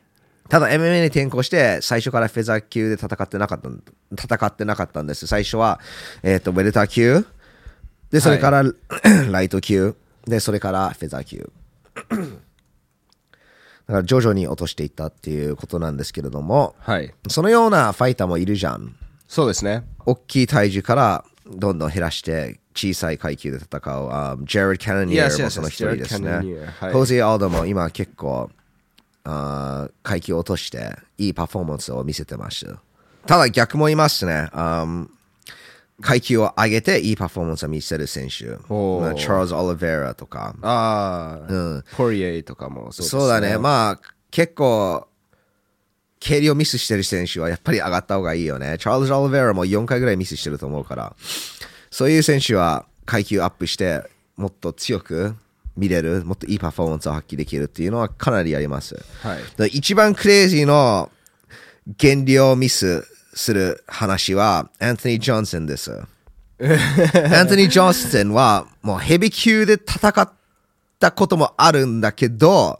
[0.49, 5.27] ただ MMA に転向して、最初からフェザー級で戦ってなかったん、戦ってなかったんです。
[5.27, 5.79] 最初は、
[6.23, 7.25] えっ、と、ウェルター級。
[8.09, 8.63] で、それから、
[9.31, 9.95] ライト級。
[10.25, 11.51] で、それからフェザー級。
[13.87, 17.13] だから徐々に落としていったっていうことなんですけれども、はい。
[17.27, 18.95] そのようなファイターもいるじゃん。
[19.36, 19.83] そうですね。
[20.05, 26.31] 大きい体重からどんどん減らして小さい階級で戦う、あジェレッド・キャノニアもその一人ですね。
[26.93, 28.49] ホーゼ・アルドも今結構
[29.25, 32.79] あー階級を落としていいパフォーマンスを見せてました。
[33.27, 34.47] ただ逆もいますね。
[34.53, 35.09] あー
[35.99, 38.38] 階級を上げていいパフォーマンスを見せる選手。
[38.38, 40.55] チャールズ・オリベラとか。
[40.61, 43.57] ああ、ポリエとかもそうですそうだね。
[43.57, 43.99] まあ、
[44.31, 45.09] 結構、
[46.26, 48.78] 蹴りをミスしてる選手はやっぱり上がった方がいいよね。
[48.80, 51.15] チャールズ・オリベラも4回ぐらいミスしてると思うから、
[51.91, 54.01] そういう選手は階級アップして、
[54.36, 55.36] もっと強く
[55.78, 58.95] 見れる、もっといいパフォーマンスを発揮できるっていうのはかなりあります。
[59.21, 59.39] はい。
[59.55, 61.11] で一番クレイジーの
[61.95, 63.05] 減量ミス
[63.36, 65.91] する話は、アントニー・ジョンソンです。
[65.91, 70.34] アントニー・ジョンソンはもうヘビー級で戦っ
[70.99, 72.80] たこともあるんだけど、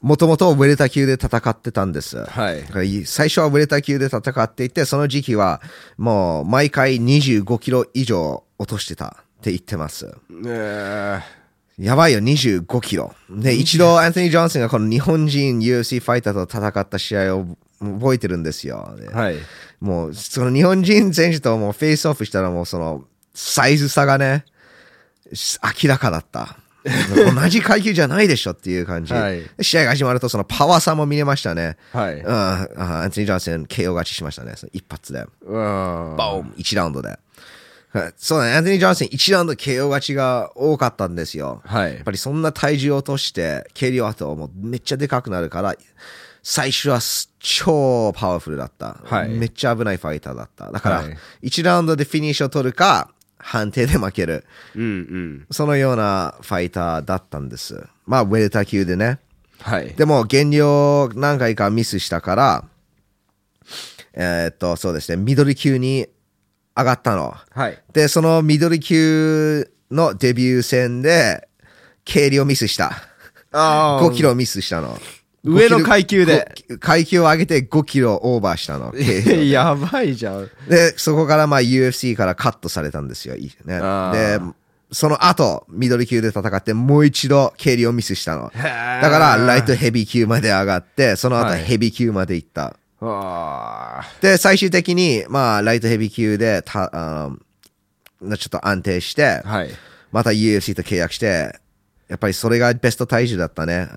[0.00, 2.24] もともとウェルタ級で戦ってたんです。
[2.24, 5.60] はい最初はウェルタ級で戦っていて、その時期は
[5.98, 9.06] もう毎回25キロ以上落としてた
[9.40, 10.14] って言ってます。
[10.46, 11.20] え
[11.80, 13.14] やばいよ、25キロ。
[13.30, 17.46] で、一度、アントニー・ジョンソンがこの日本人 UFC ファイターと戦った試合を
[17.80, 18.94] 覚えてるんですよ。
[19.14, 19.36] はい。
[19.80, 24.44] もう、その日本人選手ともうフェイスオフしたらもうその、サイズ差がね、
[25.82, 26.58] 明らかだった。
[27.34, 29.12] 同じ階級じゃないでしょっていう感じ。
[29.12, 31.76] はい試合が始まるとそのパワー差も見れましたね。
[31.92, 32.68] はいうん、あ
[33.02, 34.54] アントニー・ジョンソン KO 勝ちしましたね。
[34.56, 35.26] その一発で。
[35.42, 37.08] うわーボーン !1 ラウンドで。
[37.92, 38.52] はいそうだね。
[38.54, 41.60] アントニー・ジョンソン1ラウンド KO 勝ちが多かったんですよ。
[41.64, 45.74] はいやっぱりそんな体重を落として、蹴りを後もうめっちゃでかくなるから、
[46.42, 48.96] 最初はす超パワフルだった。
[49.04, 50.70] はいめっちゃ危ないファイターだった。
[50.70, 51.16] だからはい、
[51.48, 53.10] 1ラウンドでフィニッシュを取るか、
[53.42, 54.44] 判定で負ける。
[54.76, 55.46] うんうん。
[55.50, 57.86] そのようなファイターだったんです。
[58.06, 59.18] まあ、ウェルター級でね。
[59.60, 59.94] はい。
[59.94, 62.64] でも、減量何回かミスしたから、
[64.14, 66.06] えーっと、そうですね、ミドル級に
[66.76, 67.34] 上がったの。
[67.50, 67.78] はい。
[67.92, 71.48] で、そのミドル級のデビュー戦で、
[72.04, 72.92] 経理をミスした。
[73.52, 74.98] あー5キロミスしたの。
[75.42, 78.94] 上の階級で5キロ階級を上げて5キロオーバーしたの。
[79.44, 80.50] やばいじゃん。
[80.68, 83.36] で、そこからまあ UFC からカットされたんですよ。
[83.36, 84.52] いね、あでー、
[84.92, 88.50] その後、ミドル級で戦って、もう一度経理をミスしたの。
[88.54, 92.76] だーから、ライトヘビー級まで上がって、その後はいヘビー級まで行った。
[93.00, 99.70] あで、最終的に、まあ、ライトヘビー級でた、あーちょっと安定してー、はい。
[100.12, 101.58] また UFC と契約して、
[102.10, 103.88] やっぱりそれがベスト体重だったね。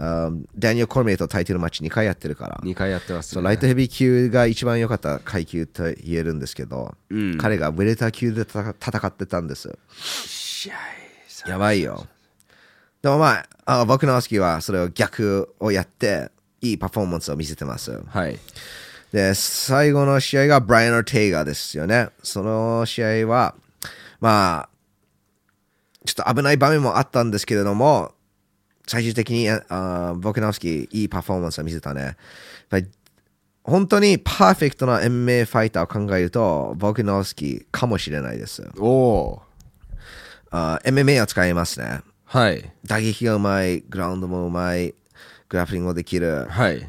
[0.56, 2.62] ダニエル・コルメイとタイトルマッチ2回やってるから。
[2.64, 9.76] 2回やってます、そうライトヘビー級が一番良かった階級と言えるんですけど、うん彼がウェルター級で戦戦ってたんです。
[11.48, 12.06] やばいよ。
[13.02, 16.30] でもまあ、あ僕のスキーはそれを逆をやって、
[16.62, 18.00] いいパフォーマンスを見せてます。
[18.08, 18.40] はい。
[19.12, 22.10] で、最後の試合がブライアン・オルテイガですよね。
[22.22, 23.56] その試合は、
[24.22, 24.73] まあ、
[26.06, 28.12] ちょっと危ない場面もあったんですけれども、
[28.86, 32.18] 最終的にあボクナウスキーいいパフォーマンスを見せたね。
[33.64, 38.70] 本当にパーフェクトな MMA ファイターを考えると、ボクナウスキーかもしれないです。
[38.78, 39.42] お
[40.52, 42.02] MMA を使いますね。
[42.26, 42.72] はい。
[42.86, 44.94] 打撃がうまい、グラウンドもうまい、
[45.48, 46.86] グラップリングもできる、はい。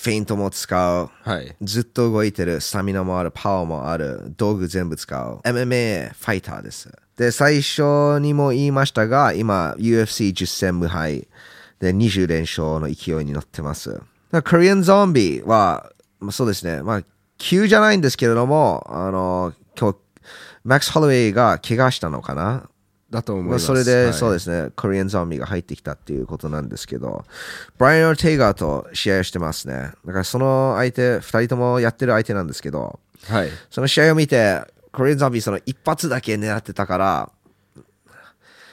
[0.00, 1.10] フェイントも使う。
[1.22, 1.56] はい。
[1.60, 5.40] ずっと動いてる、スタミナもある、パワーもある、道具全部使う。
[5.44, 6.90] MMA ファイターです。
[7.16, 11.26] で、最初にも言いましたが、今、UFC10 戦無敗
[11.80, 14.00] で20連勝の勢いに乗ってます。
[14.44, 15.90] コリアンゾンビは、
[16.20, 17.02] まあ、そうですね、まあ、
[17.38, 19.98] 急じゃないんですけれども、あの、今日、
[20.64, 22.68] マックス・ホロウェイが怪我したのかな？
[23.10, 23.66] だと思います。
[23.66, 24.50] それで、そうす。
[24.50, 27.24] ですね、コリアンゾンビが入ってきたっていうことなんですけど、
[27.78, 29.92] ブライアン・テイガーと試合をしてますね。
[30.04, 33.48] だからその相手、二人ともやってる相手なんですけど、はい。
[33.70, 37.30] その試合を見て、コリアンゾンビその一発だけ狙ってたから、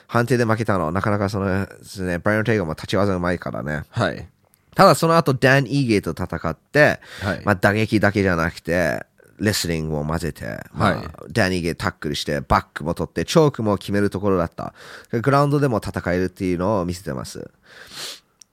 [0.06, 0.92] 判定で負けたの。
[0.92, 3.84] なかなかその、ですね、ブライアン・テイガーも立ち技うまいからね。
[3.90, 4.28] はい。
[4.74, 9.06] ただその後、ダン・イーゲーと戦って、はいまあ打撃だけじゃなくて、
[9.38, 14.74] レスリングも混ぜて、まあはいダン・イーゲータックルして、バックも取って、チョークも決めるところだった。
[15.10, 17.50] グラウンドでも戦えるっていうのを見せてます。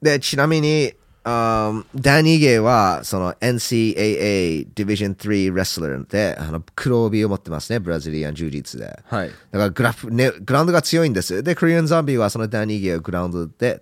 [0.02, 0.94] で、ちなみに、
[1.26, 9.00] あーダン・イーゲーは、その NCAA Division 3レスラーで、あの黒帯を持ってますね、ブラジリアン柔術で。
[9.06, 9.30] はい。
[9.30, 11.42] だからグラフ、ね、グラウンドが強いんです。
[11.44, 13.82] で、コリアンゾンビはそのダニーゲーをグラウンドで、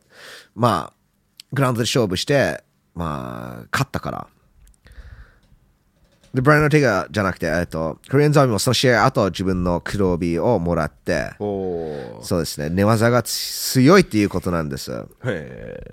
[0.54, 0.93] まあ、
[1.52, 4.28] グラウンドで勝負して、まあ、勝ったから。
[6.34, 14.92] で、ブライアン・オルテイガじゃなくて、えっと、コリアンゾンビもその試合後自分の黒帯をもらって、そうですね、寝技が強いっていうことなんです。
[15.26, 15.84] へ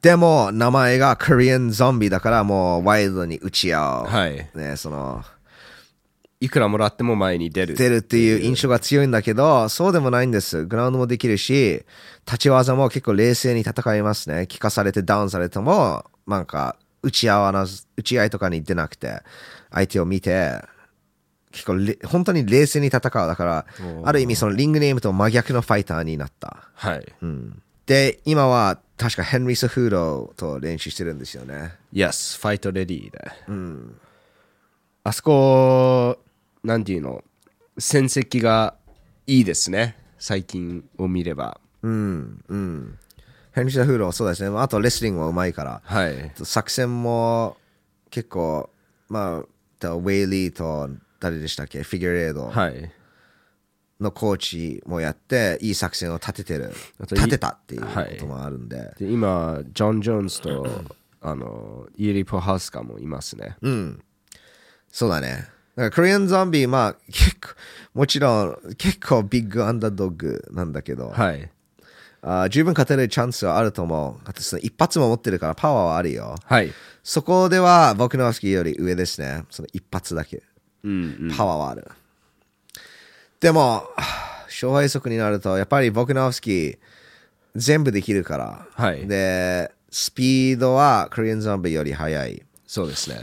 [0.00, 4.06] でも、名前がコリアンゾンビだからもうワイルドに打ち合う。
[4.06, 5.22] はいね、その、
[6.38, 7.74] いくらもらっても前に出る。
[7.74, 10.64] 出るっていう印象が強いんだけど、そうでもないんです。
[10.66, 11.84] グラウンドもできるし、
[12.26, 14.46] 立ち技も結構冷静に戦いますね。
[14.48, 16.76] 聞かされてダウンされても、なんか、
[17.06, 19.22] 打ち合わなず、打ち合いとかに出なくて、
[19.70, 20.60] 相手を見て、
[21.52, 23.00] 結構れ、本当に冷静に戦う。
[23.26, 23.66] だから、
[24.04, 26.68] ある意味そのリングネームと真逆のファイターになった。
[26.74, 27.14] はい。
[27.22, 27.62] うん。
[27.86, 31.74] で、今は確かヘンリー・スフードと練習してるんですよね。
[31.92, 33.32] Yes, ファイトレディーで。
[35.04, 36.18] あそこ、
[36.64, 37.22] なんていうの、
[37.78, 38.74] 戦績が
[39.26, 39.96] いいですね。
[40.18, 41.60] 最近を見れば。
[41.82, 42.98] うん、うん。
[43.56, 44.54] ヘンリー・スフード、そうですね。
[44.58, 45.80] あとレスリングもうまいから。
[45.82, 46.30] はい。
[46.44, 47.56] 作戦も
[48.10, 48.68] 結構、
[49.08, 50.90] まあ、ウェイリーと
[51.20, 51.82] 誰でしたっけ？
[51.82, 52.92] フィギュアレードはい。
[53.98, 56.74] のコーチもやって、いい作戦を立ててる。
[57.00, 57.88] 立てたっていうこ
[58.18, 58.92] ともあるんで。
[58.98, 60.66] で今、ジョン・ジョーンズと、
[61.22, 63.56] あの、イーリー・ポハウスカもいますね。
[63.62, 64.02] うん。
[64.92, 65.48] そうだね。
[65.76, 67.48] だからコリアンゾンビ、まあ、結構、
[67.94, 71.50] もちろん、結構ビッグアンダードッグなんだけど、はい。
[72.28, 74.42] あー十分勝てるチャンスはあると思う。
[74.42, 76.34] その一発も持ってるからパワーはあるよ。
[76.44, 76.72] はい。
[77.04, 79.44] そこでは、ボクノフスキーより上ですね。
[79.48, 80.42] その一発だけ。
[80.82, 81.34] うん、うん。
[81.36, 81.88] パワーはある。
[83.38, 83.84] でも、
[84.46, 86.78] 勝敗速になると、やっぱりボクノフスキー、
[87.54, 88.66] 全部できるから。
[88.72, 92.42] はいで、スピードはコリアンゾンビより速い。
[92.66, 93.20] そうですね。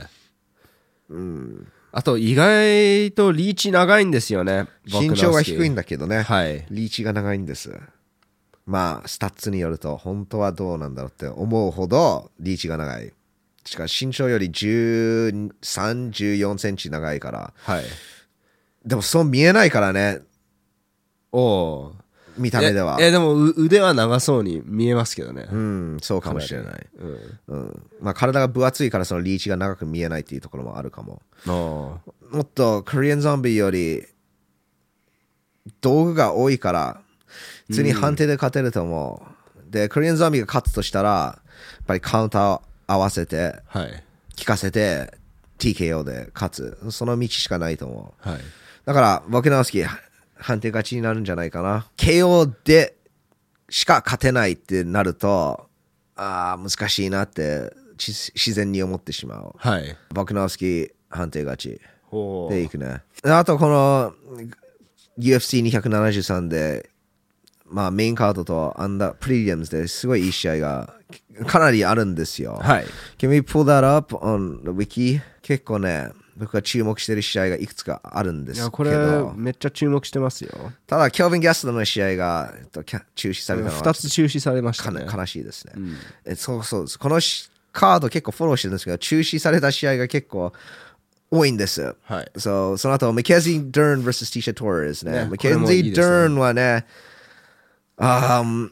[1.92, 4.66] あと、意外とリーチ長いんですよね。
[4.86, 5.82] 身長が低いんだ。
[5.82, 6.22] だけどね。
[6.22, 6.66] はい。
[6.70, 7.78] リーチが長いんです。
[8.66, 13.12] まあ、スタッツによると、本当はどうなんだろうって思うほど、リーチが長い。
[13.66, 17.52] しかし身長より13、14センチ長いから。
[17.56, 17.84] はい。
[18.84, 20.20] でもそう見えないからね、
[21.32, 21.94] おお。
[22.36, 23.08] 見た目ではえ、。
[23.08, 25.46] えでもう腕は長そうに見えますけどね。
[25.50, 26.86] うん、そうかもしれない。
[26.98, 27.18] うん。
[27.48, 27.82] うん。
[28.00, 31.22] まあ、体が分厚いからそのリーチが長く見えないっていうところもあるかも。
[31.46, 31.50] お
[32.30, 34.04] もっとコリアンゾンビより
[35.80, 37.00] 道具が多いから、
[37.68, 39.22] 普通に判定で勝てると思
[39.68, 39.70] う。
[39.70, 41.40] で、コリアンゾンビが勝つとしたら、や
[41.82, 44.02] っぱりカウンターを合わせて、はい。
[44.38, 45.14] 効かせて、
[45.58, 46.90] TKO で勝つ。
[46.90, 48.28] その道しかないと思う。
[48.28, 48.40] はい。
[48.84, 49.82] だから、僕の好き、
[50.36, 51.86] 判定勝ちになるんじゃないかな。
[51.96, 52.96] KO で
[53.68, 55.68] しか勝てないってなると、
[56.16, 59.54] ああ、難しいなってち自然に思ってしまう。
[59.56, 59.96] はい。
[60.10, 61.80] 僕の好き、判定勝ち。
[62.10, 63.02] おでいくね。
[63.24, 64.14] あとこの
[65.18, 66.90] UFC273 で、
[67.64, 70.94] まあメインカードとアンダープレリアムズですごいいい試合が
[71.46, 72.58] かなりあるんですよ。
[72.60, 72.84] はい。
[73.18, 75.20] Can we pull that up on the wiki?
[75.42, 80.72] 結構ね、僕が注目してる試合がいくつかあるんですいや、けこれど、、めっちゃ注目してますよ。
[80.86, 83.00] ただ、キャルビン・ギャストの試合がえっと中
[83.30, 85.04] 止されたのは二つ中止されましたかね。
[85.04, 85.72] な悲しいですね、
[86.24, 86.98] えそうそうです。
[86.98, 90.52] このしカード結構フォローしてるんですけど、中止された試合が結構
[91.30, 91.94] 多いんです。
[92.04, 94.32] はいそうその後、マケジー・ダーン vs.
[94.32, 95.12] ティシャ・トーレスね。
[95.12, 96.86] ねマケジー・ダーンはね、
[97.97, 98.69] あー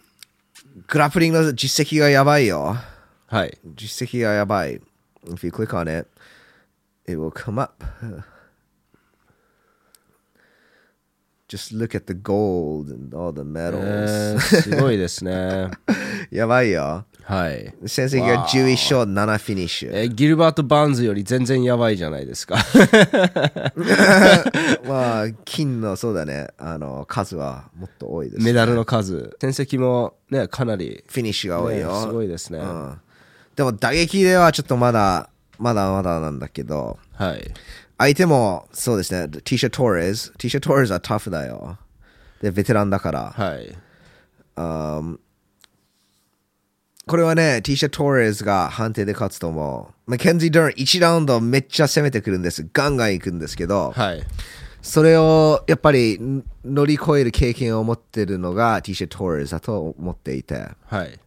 [0.87, 2.77] グラップリングの実績がやばいよ。
[3.27, 3.57] はい。
[3.75, 4.81] 実績がやばい。
[5.25, 6.07] If you click on it,
[7.05, 7.83] it will come up.
[11.49, 14.35] Just look at the gold and all the え medals.
[14.35, 15.71] ーすごいですね。
[16.29, 17.05] やばいよ。
[17.24, 17.74] はい。
[17.86, 19.90] 成績が11勝7フィニッシュ。
[19.92, 22.56] えーギルバート・バーンズより全然やばいじゃないですか。
[24.86, 29.36] まあ、金の、そうだね、あの、数はもっと多いです、メダルの数。
[29.40, 32.00] 戦績もね、かなり、フィニッシュが多いねよ。
[32.00, 32.58] すごいですね。
[32.58, 33.00] うん。
[33.56, 37.52] でも、打撃ではちょっとまだ、まだまだなんだけど、はい。
[37.98, 40.32] 相手も、そうですね、ティシャ・トーレス。
[40.38, 41.78] ティシャ・トーレスはタフだよ。
[42.40, 43.34] で、ベテランだから。
[43.36, 43.76] はい。
[44.56, 45.20] うん
[47.06, 50.10] これはね、ティシャ・トーレスが判定で勝つと思う。
[50.10, 52.68] マッケンジー・ダーン1ラウンドめっちゃ攻めてくるんです。
[52.72, 54.22] ガンガン行くんですけど、はい。
[54.82, 61.18] それをやっぱりん乗り越える経験を持ってるのがティシャ・トーレスだと思っていて、はい。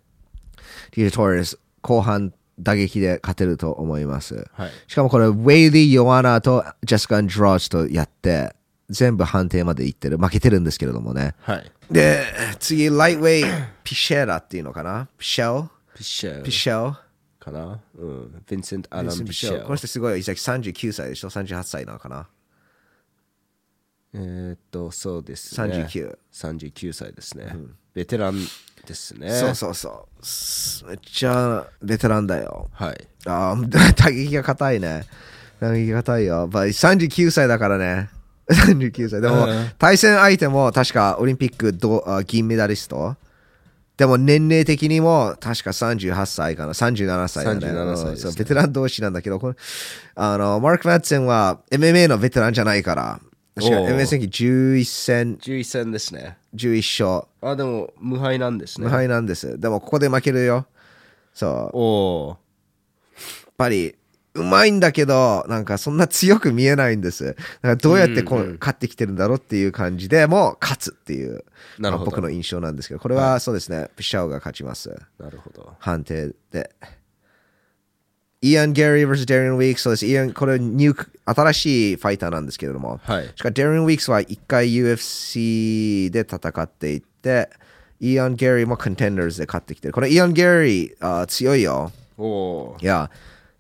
[0.91, 4.47] ティシャ・トーレス後半打撃で勝てると思います。
[4.53, 4.71] はい。
[4.87, 8.55] しかもこれ、ウェイリー・ヨアナとジェスカ・アンドローチとやって、
[8.89, 10.17] 全部判定までいってる。
[10.17, 11.35] 負けてるんですけれどもね。
[11.41, 11.71] はい。
[11.91, 12.23] で、
[12.59, 13.43] 次、ライトウェイ・
[13.83, 15.07] ピシェラっていうのかな？
[15.17, 16.97] ピシェルピッシェルピシェル
[17.39, 18.43] かなうん。
[18.47, 19.77] ヴィンセント・アラン・ピッシこのェル。
[19.77, 22.27] 人すごい、39歳でしょ ?38 歳なのかな？
[24.13, 25.73] えーっと、そうですね。
[25.85, 26.17] 39。
[26.33, 27.53] 39歳ですね。
[27.93, 28.35] ベテラン
[28.85, 29.29] ですね。
[29.31, 30.85] そうそうそうす。
[30.85, 32.69] めっちゃベテランだよ。
[32.73, 33.07] はい。
[33.25, 35.05] あー 打撃が硬いね。
[35.59, 36.47] 打撃が硬いよ。
[36.51, 38.09] まあ39歳だからね。
[38.49, 39.21] 39歳。
[39.21, 41.73] でもうん、対戦相手も確かオリンピック
[42.25, 43.15] 銀メダリスト？
[43.97, 47.59] でも年齢的にも確か38歳かな、37歳だね。
[47.59, 49.55] 37歳ねうんそうベテラン同士なんだけど、これ
[50.15, 53.21] あの、マーク・マッツェンは MMA のベテランじゃないから、
[53.55, 56.37] 確か MMA 戦記11戦、11戦ですね。
[56.55, 58.85] 11勝、あ、でも、無敗なんですね。
[58.85, 59.57] 無敗なんです。
[59.57, 60.65] でもここで負けるよ。
[61.33, 61.49] そう。
[61.51, 61.79] やっお
[62.31, 62.37] お
[63.57, 63.95] ぱり、
[64.35, 67.25] うまいんだけど、なんかそんな強く見えないんです。
[67.25, 71.45] だからどうやってこう、勝ってきてるんだろうっていう感じでもう勝つっていう、
[71.79, 74.89] なるほどまあ僕の印象なんですけど、これはそうですね、ピシャオが勝ちます。
[74.89, 75.23] ー。
[75.23, 75.73] なるほど。
[75.79, 76.69] 判定で。
[78.41, 80.05] イアン・ギャリー vs デリアン・ウィークス、そうです。
[80.05, 87.49] イアン、これニューク、新しいファイターなんですけれども、はいしかもデリアン・ウィークスは一回 UFC で戦っていって、
[88.01, 89.93] イアン・ギャリーもコンテンダーズで勝ってきてる。
[89.93, 91.91] このイアン・ギャリー、あー強いよ。
[92.17, 93.09] おおいや、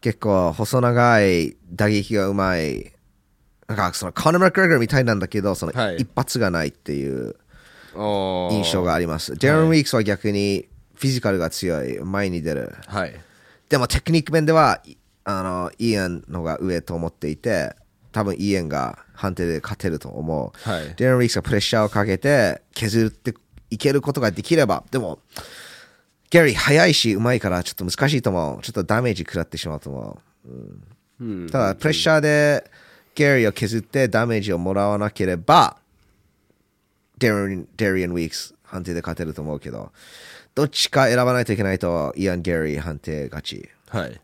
[0.05, 2.93] 結構細長い、打撃がうまい。
[3.67, 7.35] なんかそのコナー・マクレガーみたいなんだけど、そのはい一発がないっていう
[7.95, 9.35] 印象があります。
[9.35, 12.75] デリアン・ウィークスは逆にフィジカルが強い、前に出る。
[12.85, 13.15] はい。
[13.67, 17.75] でもテクニック面では、いあの、イアンのが上と思っていて、
[18.11, 20.69] 多分イアンが判定で勝てると思う。
[20.69, 23.33] はいデラン・ウィークスがプレッシャーをかけて削って
[23.71, 25.17] いけることができれば、でも、
[26.35, 28.61] ギャリー速いし上手いからちょっと難しいと思う。
[28.61, 30.51] ちょっとダメージ食らってしまうと思う。
[31.21, 32.69] うんただ、プレッシャーで
[33.15, 35.77] ギャリーを削ってダメージをもらわなければ、
[37.19, 39.93] デリアン・デリアン・ウィークス判定で勝てると思うけど、
[40.55, 43.69] どっちか選ばないといけないと、イアン・ギャリー判定勝ち。
[43.87, 44.19] はい。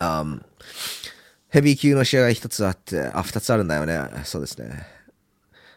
[0.00, 0.42] Um,
[1.50, 3.98] ヘビー級の試合が一つあって、あ、二つあるんだよね。
[4.24, 4.86] そうですね。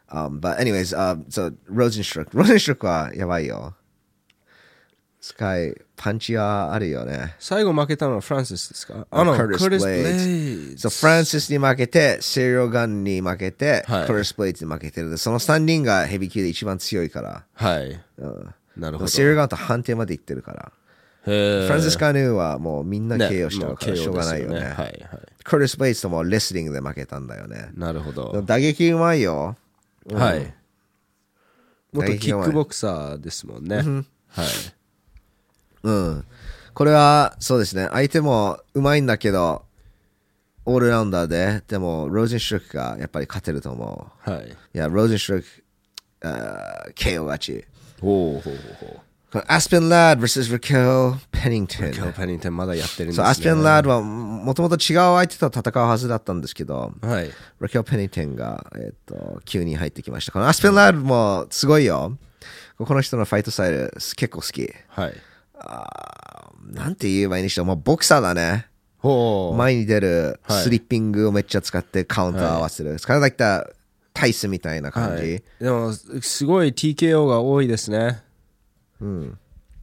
[0.08, 2.38] Um, but anyways, uh, so, ローゼンシュルク。
[2.38, 3.76] ローゼンシュルクはやばいよ。
[5.22, 7.36] スカイ、パンチはあるよね。
[7.38, 9.06] 最後負けたのはフランシスですか？
[9.12, 10.14] あの、カーティスブレイズブレイ
[10.76, 15.16] ズ So, フランシスに負けて、セリオガンに負けて、はいカーティス・ブレイズに負けてる。
[15.20, 17.46] その3人がヘビー級で一番強いから。
[17.54, 18.02] はい。
[18.18, 19.10] うんなるほど。
[19.10, 20.72] セリオガンと判定まで行ってるから。
[21.24, 24.54] フランシス・カヌーはもうみんなね KO しちゃうからもしょうがないよね。
[24.56, 24.98] ですはいはい。
[25.44, 27.70] カーティス・ブレイズともレスリングで負けたんだよね。
[27.76, 28.42] なるほど。
[28.44, 29.56] 打撃うまいよ。
[30.12, 30.52] はい。
[31.94, 33.76] 元キックボクサーですもんね。
[33.76, 34.48] はい。
[35.84, 36.26] うん。
[36.74, 37.88] これは、そうですね。
[37.92, 39.64] 相手もうまいんだけど、
[40.66, 44.36] オールラウンダーで、でも、ローゼンシュルクがやっぱり勝てると思はい。
[44.44, 44.58] う。
[44.74, 45.48] いや、ローゼンシュルク、
[46.24, 47.66] あー KO 勝ち。
[48.00, 49.02] ほうほうほうほ
[49.32, 51.88] このアスペン・ラッド vs ラケル・ペニントン。
[51.88, 51.94] う。
[51.96, 53.32] 今日ペニンテンまだやってるんですそう、ね。
[53.32, 57.32] アスペン・ラッドはもともと違う相手と戦うはずだったんですけど、はい。
[57.62, 60.34] ラケル・ペニントンが、えっと、急に入ってきました。
[60.34, 62.18] このアスペン・ラッドもすごいよ。
[62.78, 64.70] この人のファイトスタイル結構好き。
[64.90, 65.14] はい。
[65.64, 67.66] あーなんて言えばいいんでしょう。
[67.66, 68.68] もうボクサーだね。
[69.00, 69.58] ほう。
[69.58, 72.98] 前に出るはいスリッピングをめっちゃ使ってカウンター合わせる。
[73.00, 73.68] 体だった
[74.14, 75.24] タイスみたいな感じ。
[75.24, 78.22] はい、でも、すごい TKO が多いですね。
[79.00, 79.38] うん、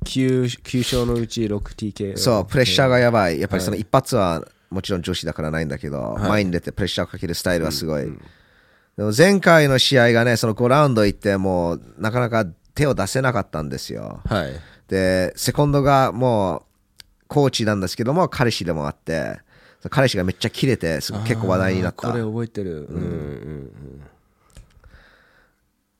[0.04, 2.16] 9, 9勝のうち 6TKO。
[2.16, 3.40] そう、プレッシャーがやばい。
[3.40, 8.04] やっぱりその一発はもちろん女子だからないんだけど、はい前に出てプレッシャーをかけるスタイルはすごい。
[8.04, 14.20] でも前回の試合がね、その5ラウンド行ってもうなかなか手を出せなかったんですよ。
[14.26, 14.52] はい。
[14.88, 16.62] で、セコンドがもう
[17.28, 19.40] コーチなんですけども、彼氏でもあって、
[19.90, 22.22] 彼氏がめっちゃキレて、すごい結構話題になったこれ。
[22.22, 22.86] 覚えてる。
[22.86, 24.02] うんうんうん。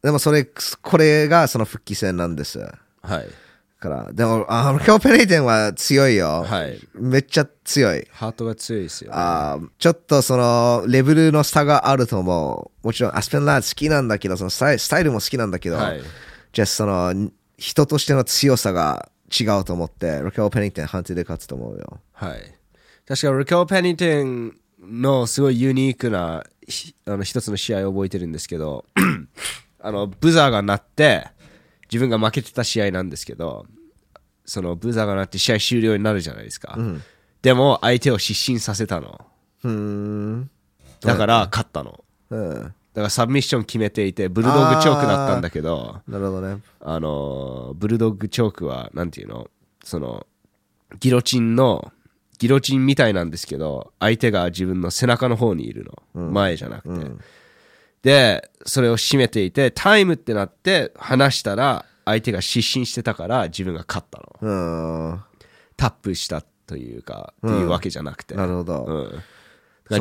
[0.03, 0.49] でもそれ、
[0.83, 2.59] これがその復帰戦なんです。
[3.03, 3.29] はい。
[3.79, 6.45] から、でも、あの、今日ペレイテンは強いよ。
[6.45, 6.81] はい。
[6.95, 8.09] めっちゃ強い。
[8.11, 9.17] ハートが強いですよ、ね。
[9.17, 12.87] あーちょっとその、レベルの差があると思う。
[12.87, 16.01] もちろん、アスペンラード好きなんだけど、そのスタイルスタイルも好きなんだけど、はい
[16.51, 22.01] じゃあその、人としての強さが違うと思って、ロケオ・ペニンテン判定で勝つと思うよ。
[22.13, 22.55] はい。
[23.07, 28.85] 確か、リカオ・ペニンテンのすごいユニークなひあの一つの試合を覚えてるんですけど、
[29.81, 31.29] あの、ブザーが鳴って、
[31.91, 33.67] 自分が負けてた試合なんですけど、
[34.45, 36.79] そのブザーが鳴って試合終了になるじゃないですか。
[37.43, 39.27] でも、相手を失神させたの。
[39.65, 40.51] うーん。
[41.01, 42.05] だから、勝ったの。
[42.31, 42.75] うん。
[42.99, 46.61] だからサブミッション決めていて、ブルドッグチョークだったんだけど、なるほどね。
[46.81, 49.49] あの、ブルドッグチョークは、なんていうの？
[49.85, 50.27] その、
[50.99, 51.93] ギロチンの、
[52.41, 56.31] ギロチンみたいなんですけど、相手が自分の背中の方にいるの。
[56.33, 57.07] 前じゃなくて。
[58.03, 64.37] で、それを締めていて、タイムってなって、離したら、相手が失神してたから、自分が勝ったの。
[64.41, 65.23] うーん。
[65.77, 68.35] タップしたというか、っていうわけじゃなくて。
[68.35, 69.13] なるほど。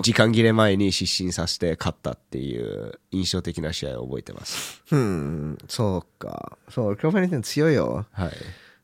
[0.02, 4.84] 時間切れ前に失神させて勝ったっていう印象的な試合を覚えてます。
[4.92, 5.58] うん。
[5.68, 6.58] そうか。
[6.70, 8.06] そう、ロケオ・ペニンテン強いよ。
[8.12, 8.32] はい。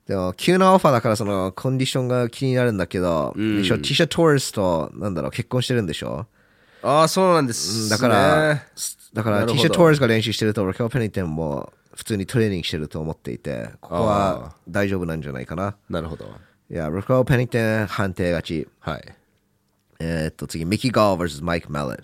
[0.07, 3.77] でも、急なオファーだから、その、コンディションが気になるんだけど、んでしょ？
[3.77, 6.25] ティシャ・トーレスと、なんだろう、結婚してるんでしょ？
[6.81, 8.61] ああ、そうなんです、だから、
[9.13, 15.75] だから、ティシャ・トーレスが練習してると、ロケオ・ペニンテンも、普通にトレーニングしてると思っていて、ここは大丈夫なんじゃないかな。
[15.89, 16.25] なるほど。
[16.71, 18.67] いや、ロコー・ペニントン判定勝ち。
[18.79, 19.15] はい。
[20.05, 22.03] えーっと、次、ミキ・ガール vs マイク・マレット。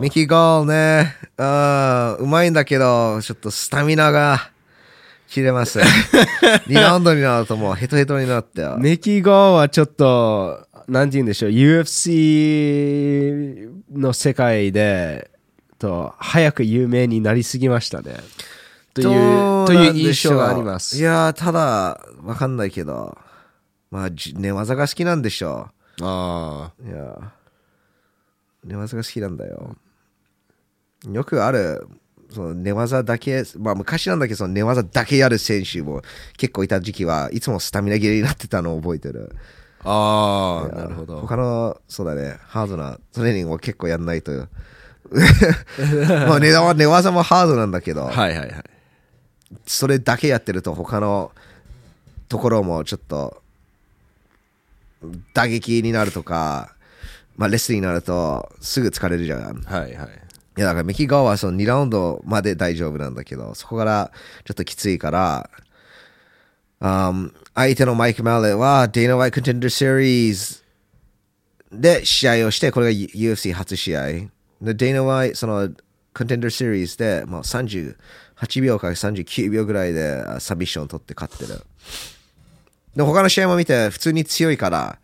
[0.00, 4.50] ミキ・ガールね、あーうまいんだけど、ちょっとスタミナが
[5.28, 5.78] 切れます。
[6.66, 8.66] 2ラウンドになるともうヘトヘトになって。
[8.78, 15.30] メキゴーはちょっと、なんて言うんでしょう、UFC の世界で、
[15.78, 18.16] と、早く有名になりすぎましたね。
[18.94, 20.98] という、という印象があります。
[20.98, 23.16] いやー、ただ、わかんないけど、
[23.92, 25.68] まあ、じ寝技が好きなんでしょ
[26.02, 26.88] あう。
[26.88, 27.22] いやー、
[28.64, 29.76] 寝技が好きなんだよ。
[31.10, 31.88] よくある、
[32.30, 36.02] その寝技だけ、まあ昔なんだけど、その寝技だけやる選手も
[36.36, 39.34] 結構いた時期はいつもスタミナ切れになってたのを覚えてる。
[39.84, 41.20] あ、ああ、なるほど。
[41.20, 44.32] 他の、そうだね、ハードなトレーニングを結構やんないと。
[46.28, 48.64] まあ寝技寝技もハードなんだけど、はいはいはい。
[49.66, 51.32] それだけやってると他の
[52.28, 53.41] ところもちょっと
[55.34, 56.74] 打撃になるとか、
[57.36, 59.62] まあレスリングになるとすぐ疲れるじゃん。
[59.62, 60.22] はいはい。
[60.58, 64.12] いやだからミキガーはその2ラウンドまで大丈夫なんだけど、そこから
[64.44, 65.50] ちょっときついから、
[66.80, 70.62] um, 相手のマイク・マレーは Dana White Contender Series
[71.70, 74.06] で試合をして、これが UFC 初試合。
[74.60, 75.68] で、Dana White その
[76.14, 81.60] Contender Series でもう38秒から39秒ぐらいであサビッション取って勝ってる。
[82.96, 84.98] で、他の試合も見て普通に強いから、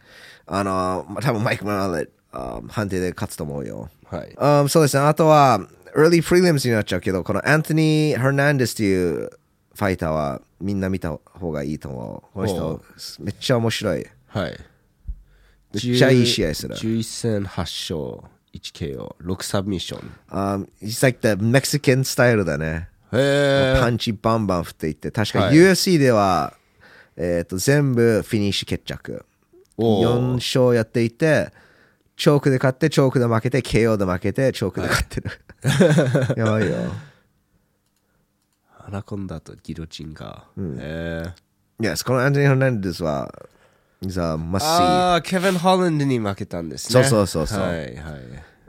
[0.47, 3.89] あの、まあ多分マイク・マレー、あ判定で勝つと思うよ。
[4.11, 4.28] はい。
[4.39, 5.05] Um, そうですね。
[5.05, 5.61] あとは、
[5.97, 9.30] early prelims になっちゃうけど、このアントニー・ヘルナンデスっていう
[9.74, 12.34] ファイターはみんな見た方がいいと思う。
[12.34, 12.82] このお人、
[13.20, 14.07] めっちゃ面白い。
[14.26, 14.59] はい。
[15.72, 16.74] めっちゃいい試合する。
[16.74, 20.12] 11戦8勝、1KO、6サブミッション。
[20.30, 22.89] Um, it's like the Mexican スタイルだね。
[23.12, 26.55] へパンチバンバン振っていって、確かはい UFC では、
[27.19, 29.25] えっと全部フィニッシュ決着。
[29.77, 31.53] おー4勝やっていて、
[32.16, 35.31] チョークで勝って、チョークで負けて、KO で負けて、チョークで勝ってる。
[36.37, 36.77] やばいよ。
[38.87, 40.47] アナコンダとギロチンが。
[40.57, 41.33] へー
[41.81, 43.33] Yes, このアントニー・ヘルナンデスは、
[44.01, 44.64] is a must see.
[44.64, 47.05] ああ、ケビン・ホランドに負けたんですね。
[47.05, 47.95] そうそうそうそうはいはい。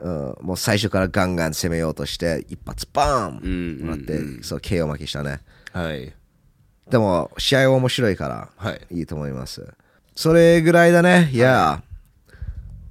[0.00, 5.40] うんもう最初からガンガン攻めようとして、一発バーンもらって、そう、KO 負けしたね。
[5.72, 6.12] はい。
[6.90, 8.86] でも、試合は面白いから、はい。
[8.90, 9.66] いいと思います。
[10.16, 11.30] それぐらいだね。
[11.32, 11.82] いや、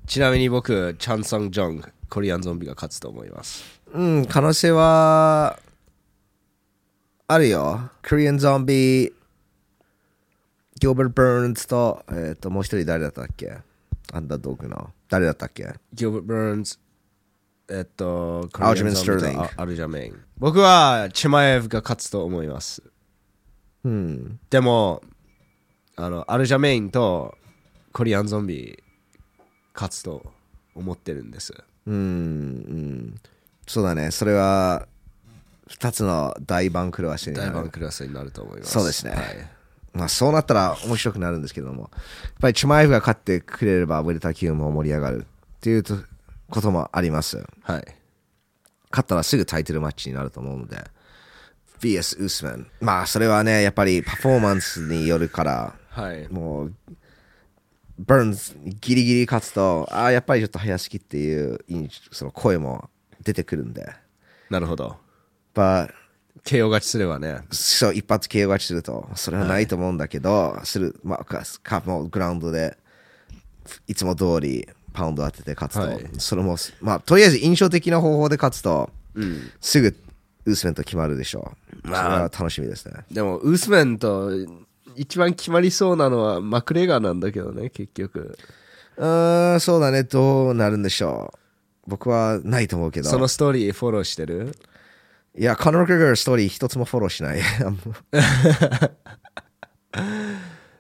[0.08, 3.64] ちなみに僕、チャン・ソン・ジョン、コリアンゾンビが勝つと思います。
[3.94, 5.60] うん、可能性は、
[7.28, 7.92] あるよ。
[8.08, 9.14] コリアンゾンビ、
[10.80, 13.58] ギルバート・バーンズと、えっ、と、もう一人誰だったっけ？
[14.14, 14.92] アンダードッグの。
[15.10, 15.74] 誰だったっけ？
[15.94, 16.78] ギルバート・バーンズ、
[17.70, 20.20] えっと、アルジャメンコリアンゾンビとアルジャメイン。
[20.38, 22.82] 僕は、チェマエフが勝つと思います。
[23.84, 24.40] うん。
[24.50, 25.02] でも、
[25.96, 27.36] あの、アルジャメインと
[27.92, 28.82] コリアンゾンビ
[29.74, 30.32] 勝つと
[30.76, 31.54] 思ってるんです。
[31.86, 33.16] うん、うん。
[33.68, 34.12] そうだね。
[34.12, 34.88] それは、
[35.70, 37.52] 二つの大番狂わせになる。
[37.52, 38.72] 大番クラスになると思います。
[38.72, 39.24] そうですねはい。
[39.94, 45.96] まあそうなったら面白くなるんですけども、やっぱりチュマイフが勝ってくれれば、ウェルター級も盛り上がるっていうと
[46.50, 47.38] こともあります。
[47.62, 47.86] はい。
[48.92, 50.84] 勝ったらすぐタイトルマッチになると思うので、
[51.80, 52.68] VS ウースマン。
[52.82, 56.28] まあそれはね、やっぱりパフォーマンスによるから、はい。
[56.30, 56.74] もう、
[58.00, 62.90] バーンズギリギリ勝つと、ああ、やっぱりちょっと早すぎっていう印その声も
[63.24, 63.94] 出てくるんで。
[64.50, 64.98] なるほど。
[65.54, 65.94] But
[66.44, 67.42] KO 勝ちすればね。
[67.52, 72.78] そう、一発 KO 勝ちすると、それはないと思うんだけど、する、まあ、かかもうグラウンドで、
[73.88, 79.52] いつも通りパウンド当てて勝つと、はいそれも、まあ、とりあえず印象的な方法で勝つと、うん。
[79.60, 79.96] すぐ
[80.46, 81.76] ウースメント決まるでしょう。
[81.82, 83.06] それまあは楽しみですね。
[83.12, 84.32] でも、ウースメンと
[84.96, 88.38] 一番決まりそうなのはマクレガーなんだけどね、結局。
[88.98, 91.40] うーん、そうだね、どうなるんでしょう。
[91.88, 93.10] 僕はないと思うけど。
[93.10, 94.56] そのストーリーフォローしてる？
[95.36, 97.40] いや、カノル・グレガーストーリー一つもフォローしない。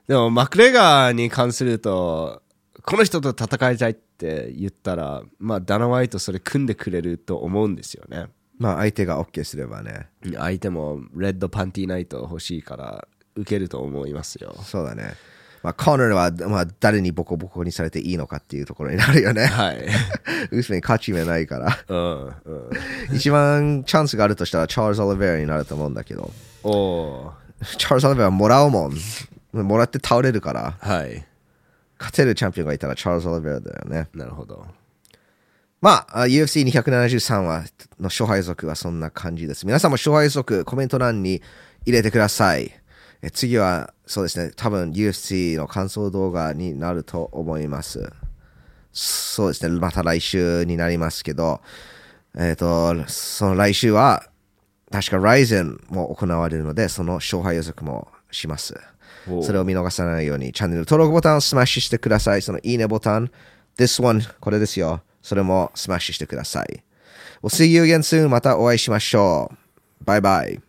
[0.07, 2.41] でも、マクレガーに関すると、
[2.83, 8.27] この人と戦いたいって言ったら、まあ、ダナ・ワイトそれ組んでくれると思うんですよね。
[8.59, 10.07] まあ、相手が OK すればね。
[10.37, 14.55] 相手もレッドパンティーナイト欲しいから受けると思いますよ。
[14.63, 15.13] そうだね。
[15.61, 19.45] まあ、コナーは、まあ、誰にボコボコにされていいのかっていうところになるよね。
[19.45, 19.77] はい。
[20.51, 21.77] ウースメン勝ち目ないから。
[21.87, 22.35] うん、うん。
[23.15, 26.31] 一番チャンスがあるとしたらチャールズ・オリベアになると思うんだけど、
[26.63, 28.93] おーチャールズ・オリベアはもらうもん。
[29.51, 31.25] もらって倒れるから、はい。
[31.97, 34.07] 勝てるチャンピオンがいたらチャールズ・オリベアだよね。
[34.13, 34.65] なるほど。
[35.81, 37.63] まあ、あ UFC273 は、
[37.99, 39.65] の勝敗予測はそんな感じです。
[39.65, 41.41] 皆さんも勝敗予測、コメント欄に
[41.85, 42.71] 入れてください。
[43.21, 48.11] え次は、そうですね、多分 UFC の感想動画になると思います。
[48.91, 51.61] そうですね、また来週になりますけど、
[52.37, 54.25] えっ、と、その来週は、
[54.91, 58.75] 確か RIZIN も行われるので、その勝敗予測もします。
[59.43, 62.41] それを見逃さないように、チャンネル登録ボタンをスマッシュしてください。
[62.41, 63.31] そのいいねボタン、
[63.77, 65.01] This one、これですよ。
[65.21, 66.83] それもスマッシュしてください。
[67.41, 68.29] We'll see you again soon.
[68.29, 69.57] またお会いしましょう。
[70.03, 70.61] バイバイ。